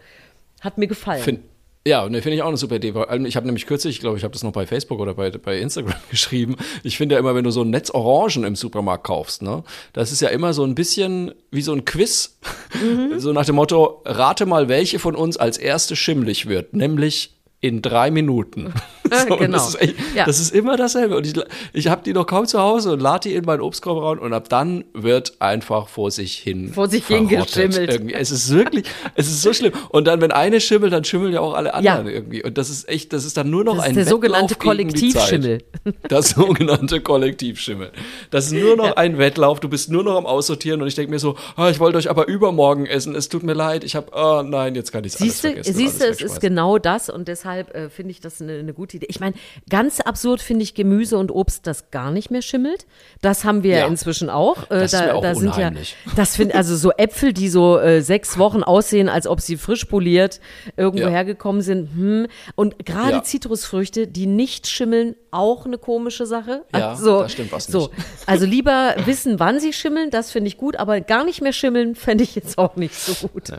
[0.61, 1.22] hat mir gefallen.
[1.22, 1.41] Find,
[1.86, 2.95] ja, ne, finde ich auch eine super Idee.
[2.95, 5.32] weil Ich habe nämlich kürzlich, ich glaube, ich habe das noch bei Facebook oder bei,
[5.32, 6.55] bei Instagram geschrieben.
[6.84, 10.14] Ich finde ja immer, wenn du so ein Netz Orangen im Supermarkt kaufst, ne, das
[10.14, 12.38] ist ja immer so ein bisschen wie so ein Quiz.
[12.74, 13.20] Mhm.
[13.20, 17.82] So nach dem Motto, rate mal, welche von uns als erste schimmlig wird, nämlich in
[17.82, 18.74] drei Minuten.
[19.30, 19.57] So, genau.
[19.57, 20.26] Das ist, echt, Ja.
[20.26, 21.16] das ist immer dasselbe.
[21.16, 21.34] Und ich,
[21.74, 24.34] ich habe die noch kaum zu Hause und lade die in meinen Obstkorb rein und
[24.34, 27.91] ab dann wird einfach vor sich hin Vor sich hin geschimmelt.
[27.91, 28.14] Irgendwie.
[28.16, 29.74] Es ist wirklich, es ist so schlimm.
[29.89, 32.11] Und dann, wenn eine schimmelt, dann schimmeln ja auch alle anderen Ja.
[32.11, 32.43] irgendwie.
[32.43, 34.55] Und das ist echt, das ist dann nur noch Das ein der sogenannte.
[34.55, 35.59] Kollektivschimmel.
[36.07, 37.91] Das sogenannte Kollektivschimmel.
[38.32, 39.59] Das ist nur noch ein Wettlauf.
[39.59, 42.09] Du bist nur noch am Aussortieren und ich denke mir so, ah, ich wollte euch
[42.09, 43.14] aber übermorgen essen.
[43.14, 43.84] Es tut mir leid.
[43.84, 45.74] Ich habe, oh nein, jetzt kann ich es alles Siehst du, vergessen.
[45.76, 48.97] siehst du, es ist genau das und deshalb äh, finde ich das eine, eine gute
[48.97, 49.07] Idee.
[49.09, 49.35] Ich meine,
[49.69, 52.85] ganz absurd finde ich Gemüse und Obst, das gar nicht mehr schimmelt.
[53.21, 54.69] Das haben wir ja, inzwischen auch.
[54.69, 55.95] Äh, Das ist mir auch da sind ja, unheimlich.
[56.15, 59.85] das finde also so Äpfel, die so äh, sechs Wochen aussehen, als ob sie frisch
[59.85, 60.39] poliert
[60.77, 61.09] irgendwo Ja.
[61.09, 61.89] hergekommen sind.
[61.95, 62.27] Hm.
[62.55, 63.23] Und gerade.
[63.23, 66.63] Zitrusfrüchte, die nicht schimmeln, auch eine komische Sache.
[66.75, 67.87] Ja, also, da stimmt was so.
[67.87, 67.91] nicht.
[68.25, 71.95] Also lieber wissen, wann sie schimmeln, das finde ich gut, aber gar nicht mehr schimmeln,
[71.95, 73.51] fände ich jetzt auch nicht so gut.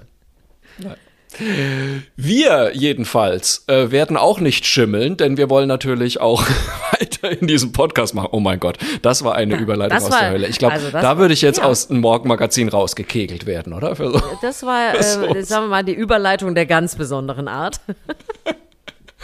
[2.16, 6.44] Wir jedenfalls äh, werden auch nicht schimmeln, denn wir wollen natürlich auch
[6.92, 8.28] weiter in diesem Podcast machen.
[8.32, 10.46] Oh mein Gott, das war eine Überleitung das aus war- der Hölle.
[10.48, 11.64] Ich glaube, also da war- würde ich jetzt ja.
[11.64, 13.94] aus dem Morgenmagazin rausgekegelt werden, oder?
[13.94, 14.20] So.
[14.42, 15.02] Das war, äh,
[15.42, 17.80] sagen wir mal, die Überleitung der ganz besonderen Art.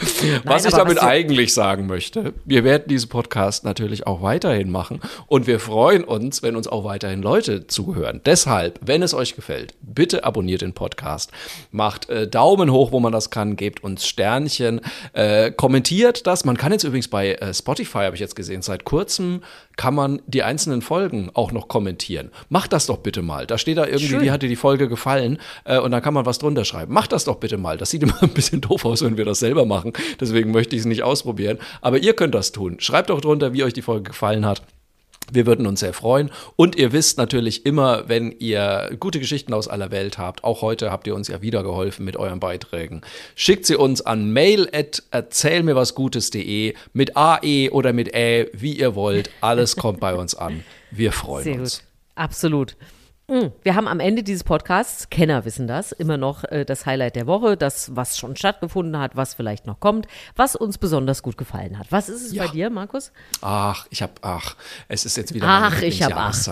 [0.43, 4.99] was ich damit was eigentlich sagen möchte, wir werden diesen Podcast natürlich auch weiterhin machen
[5.27, 8.21] und wir freuen uns, wenn uns auch weiterhin Leute zuhören.
[8.25, 11.31] Deshalb, wenn es euch gefällt, bitte abonniert den Podcast,
[11.71, 14.81] macht äh, Daumen hoch, wo man das kann, gebt uns Sternchen,
[15.13, 16.45] äh, kommentiert das.
[16.45, 19.41] Man kann jetzt übrigens bei äh, Spotify, habe ich jetzt gesehen, seit kurzem
[19.77, 22.29] kann man die einzelnen Folgen auch noch kommentieren.
[22.49, 23.47] Macht das doch bitte mal.
[23.47, 24.21] Da steht da irgendwie, Schön.
[24.21, 26.93] wie hat dir die Folge gefallen äh, und dann kann man was drunter schreiben.
[26.93, 27.77] Macht das doch bitte mal.
[27.77, 29.90] Das sieht immer ein bisschen doof aus, wenn wir das selber machen.
[30.19, 31.57] Deswegen möchte ich es nicht ausprobieren.
[31.81, 32.79] Aber ihr könnt das tun.
[32.79, 34.61] Schreibt doch drunter, wie euch die Folge gefallen hat.
[35.31, 36.29] Wir würden uns sehr freuen.
[36.57, 40.91] Und ihr wisst natürlich immer, wenn ihr gute Geschichten aus aller Welt habt, auch heute
[40.91, 43.01] habt ihr uns ja wieder geholfen mit euren Beiträgen,
[43.35, 49.29] schickt sie uns an mail at erzählmirwasgutes.de mit AE oder mit Ä, wie ihr wollt.
[49.39, 50.65] Alles kommt bei uns an.
[50.91, 51.77] Wir freuen Sehr uns.
[51.77, 51.87] gut.
[52.15, 52.75] Absolut.
[53.31, 57.15] Mm, Wir haben am Ende dieses Podcasts, Kenner wissen das, immer noch äh, das Highlight
[57.15, 60.05] der Woche, das, was schon stattgefunden hat, was vielleicht noch kommt,
[60.35, 61.87] was uns besonders gut gefallen hat.
[61.91, 62.45] Was ist es Ja.
[62.45, 63.13] bei dir, Markus?
[63.41, 64.55] Ach, ich hab, ach,
[64.89, 66.35] es ist jetzt wieder Ach, ich hab ach.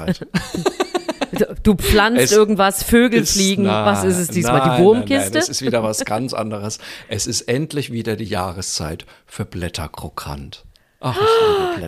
[1.64, 3.64] Du pflanzt Es irgendwas, Vögel Ist- fliegen.
[3.64, 4.60] nein, was ist es diesmal?
[4.60, 5.14] nein, die Wurmkiste?
[5.16, 6.80] Nein, nein, es ist wieder was ganz anderes.
[7.08, 10.64] Es ist endlich wieder die Jahreszeit für Blätterkrokant.
[11.02, 11.18] Ach,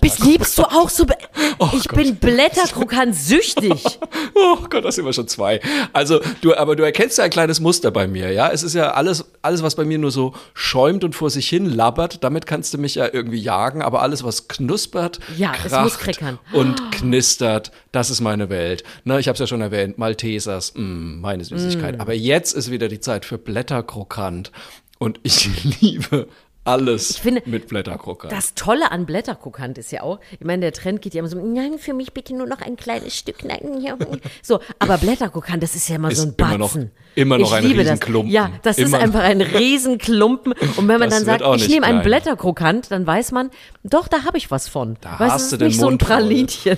[0.01, 1.05] ich liebe liebst du auch so?
[1.05, 1.15] Be
[1.59, 3.83] Oh ich bin Blätterkrokant süchtig.
[4.33, 5.59] Oh Gott, das sind wir schon zwei.
[5.91, 8.49] Also, du, aber du erkennst ja ein kleines Muster bei mir, ja?
[8.49, 11.65] Es ist ja alles, alles, was bei mir nur so schäumt und vor sich hin
[11.65, 16.23] labbert, damit kannst du mich ja irgendwie jagen, aber alles, was knuspert, Ja, es kracht
[16.53, 18.83] und knistert, das ist meine Welt.
[19.03, 20.81] Ne, ich habe es ja schon erwähnt, Maltesers, mh,
[21.19, 21.97] meine Süßigkeit.
[21.97, 22.01] Mm.
[22.01, 24.51] Aber jetzt ist wieder die Zeit für Blätterkrokant
[24.97, 25.49] und ich
[25.81, 26.27] liebe
[26.63, 28.31] alles finde, mit Blätterkrokant.
[28.31, 31.39] Das Tolle an Blätterkrokant ist ja auch, ich meine, der Trend geht ja immer so,
[31.39, 33.43] nein, für mich bitte nur noch ein kleines Stück.
[33.43, 33.97] Nein, ja.
[34.43, 36.91] So, aber Blätterkrokant, das ist ja immer Ist so ein immer noch- Batzen.
[37.15, 38.31] immer noch ich ein liebe Riesenklumpen.
[38.31, 38.33] Das.
[38.33, 40.53] Ja, das Immer ist einfach ein Riesenklumpen.
[40.53, 42.17] Und wenn man Das dann sagt, ich nehme einen kleiner.
[42.21, 43.49] Blätterkrokant, dann weiß man,
[43.83, 44.97] doch, da habe ich was von.
[45.01, 46.17] Da weißt, hast du den nicht so ein Mund voll.
[46.17, 46.77] Pralinchen.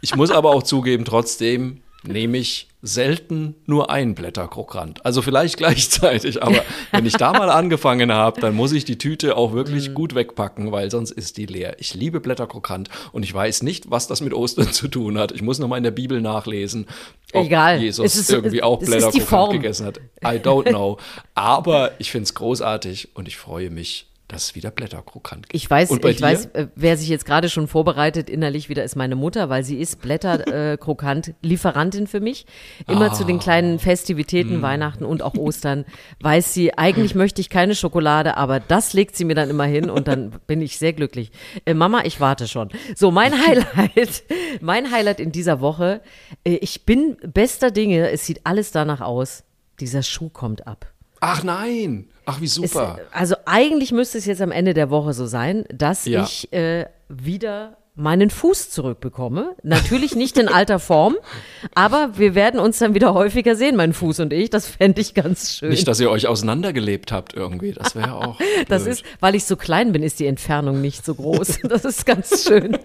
[0.00, 5.04] Ich muss aber auch zugeben, trotzdem nehme ich selten nur ein Blätterkrokant.
[5.04, 9.36] Also vielleicht gleichzeitig, aber wenn ich da mal angefangen habe, dann muss ich die Tüte
[9.36, 9.54] auch Mhm.
[9.54, 11.76] wirklich gut wegpacken, weil sonst ist die leer.
[11.78, 15.32] Ich liebe Blätterkrokant und ich weiß nicht, was das mit Ostern zu tun hat.
[15.32, 16.86] Ich muss noch mal in der Bibel nachlesen,
[17.34, 17.80] ob Egal.
[17.82, 18.82] Jesus Es ist- irgendwie auch
[19.26, 19.52] Form.
[19.52, 19.98] gegessen hat.
[20.24, 20.96] I don't know.
[21.34, 25.46] Aber ich finde es großartig und ich freue mich Das ist wieder Blätterkrokant.
[25.50, 26.20] Ich weiß, ich dir?
[26.20, 29.76] weiß, äh, wer sich jetzt gerade schon vorbereitet innerlich wieder ist meine Mutter, weil sie
[29.80, 32.46] ist Blätterkrokant Lieferantin für mich.
[32.86, 33.42] Immer zu den Ah.
[33.42, 34.62] kleinen Festivitäten, Hm.
[34.62, 35.84] Weihnachten und auch Ostern
[36.20, 39.90] weiß sie, eigentlich möchte ich keine Schokolade, aber das legt sie mir dann immer hin
[39.90, 41.32] und dann bin ich sehr glücklich.
[41.64, 42.68] Äh, Mama, ich warte schon.
[42.94, 44.22] So, mein Highlight,
[44.60, 46.02] mein Highlight in dieser Woche,
[46.44, 49.42] äh, ich bin bester Dinge, es sieht alles danach aus,
[49.80, 50.86] dieser Schuh kommt ab.
[51.20, 52.08] Ach nein.
[52.26, 52.98] Ach, wie Es, super.
[53.12, 56.22] also eigentlich müsste es jetzt am Ende der Woche so sein, dass Ja.
[56.24, 59.56] ich äh, wieder meinen Fuß zurückbekomme.
[59.62, 61.16] Natürlich nicht in alter Form,
[61.74, 64.48] aber wir werden uns dann wieder häufiger sehen, mein Fuß und ich.
[64.48, 65.68] Das fände ich ganz schön.
[65.70, 67.72] Nicht, dass ihr euch auseinandergelebt habt irgendwie.
[67.72, 68.38] Das wäre auch.
[68.68, 68.94] das blöd.
[68.94, 71.58] ist, weil ich so klein bin, ist die Entfernung nicht so groß.
[71.68, 72.78] Das ist ganz schön.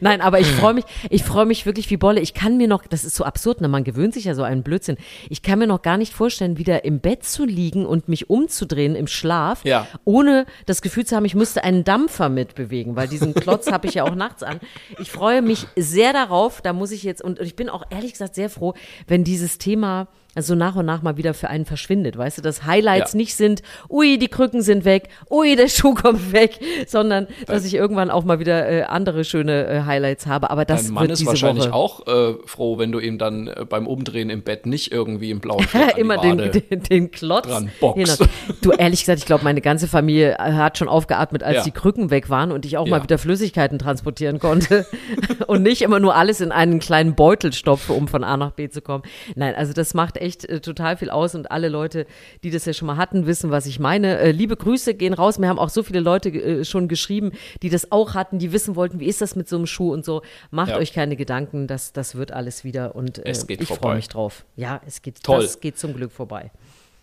[0.00, 2.20] Nein, aber ich freue mich, ich freue mich wirklich wie Bolle.
[2.20, 3.68] Ich kann mir noch, das ist so absurd, ne?
[3.68, 4.96] man gewöhnt sich ja so einen Blödsinn.
[5.28, 8.94] Ich kann mir noch gar nicht vorstellen, wieder im Bett zu liegen und mich umzudrehen
[8.94, 9.86] im Schlaf, Ja.
[10.04, 13.94] ohne das Gefühl zu haben, ich müsste einen Dampfer mitbewegen, weil diesen Klotz habe ich
[13.94, 14.60] ja auch nachts an.
[15.00, 18.34] Ich freue mich sehr darauf, da muss ich jetzt, und ich bin auch ehrlich gesagt
[18.34, 18.74] sehr froh,
[19.06, 22.64] wenn dieses Thema also nach und nach mal wieder für einen verschwindet, weißt du, dass
[22.64, 23.16] Highlights Ja.
[23.18, 27.74] nicht sind, ui, die Krücken sind weg, ui, der Schuh kommt weg, sondern dass ich
[27.74, 30.50] irgendwann auch mal wieder äh, andere schöne äh, Highlights habe.
[30.50, 31.74] Aber das Dein Mann wird ist diese wahrscheinlich Woche.
[31.74, 35.40] auch äh, froh, wenn du ihm dann äh, beim Umdrehen im Bett nicht irgendwie im
[35.40, 35.66] blauen
[35.96, 37.46] immer den, den, den Klotz.
[37.48, 38.18] dran boxt.
[38.18, 38.30] Genau.
[38.62, 41.62] Du, ehrlich gesagt, ich glaube, meine ganze Familie äh, hat schon aufgeatmet, als Ja.
[41.64, 43.02] die Krücken weg waren und ich auch mal Ja.
[43.02, 44.86] wieder Flüssigkeiten transportieren konnte
[45.46, 48.68] und nicht immer nur alles in einen kleinen Beutel stopfe, um von A nach B
[48.70, 49.02] zu kommen.
[49.34, 52.06] Nein, also das macht echt äh, total viel aus und alle Leute,
[52.44, 54.18] die das ja schon mal hatten, wissen, was ich meine.
[54.18, 55.38] Äh, liebe Grüße gehen raus.
[55.38, 58.76] Mir haben auch so viele Leute äh, schon geschrieben, die das auch hatten, die wissen
[58.76, 60.22] wollten, wie ist das mit so einem Schuh und so.
[60.50, 60.78] Macht Ja.
[60.78, 64.44] euch keine Gedanken, das, das wird alles wieder und äh, ich freue mich drauf.
[64.56, 65.42] Ja, es geht, Toll.
[65.42, 66.50] das geht zum Glück vorbei.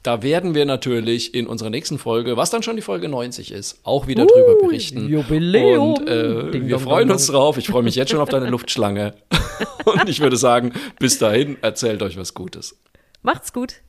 [0.02, 3.80] Da werden wir natürlich in unserer nächsten Folge, was dann schon die Folge 90 ist,
[3.84, 5.10] auch wieder drüber berichten.
[5.10, 5.96] Jubiläum.
[5.96, 7.36] Und äh, Ding wir dong freuen dong uns dong.
[7.36, 7.58] drauf.
[7.58, 9.14] Ich freue mich jetzt schon auf deine Luftschlange.
[9.86, 12.78] Und ich würde sagen, bis dahin, erzählt euch was Gutes.
[13.22, 13.82] Macht's gut.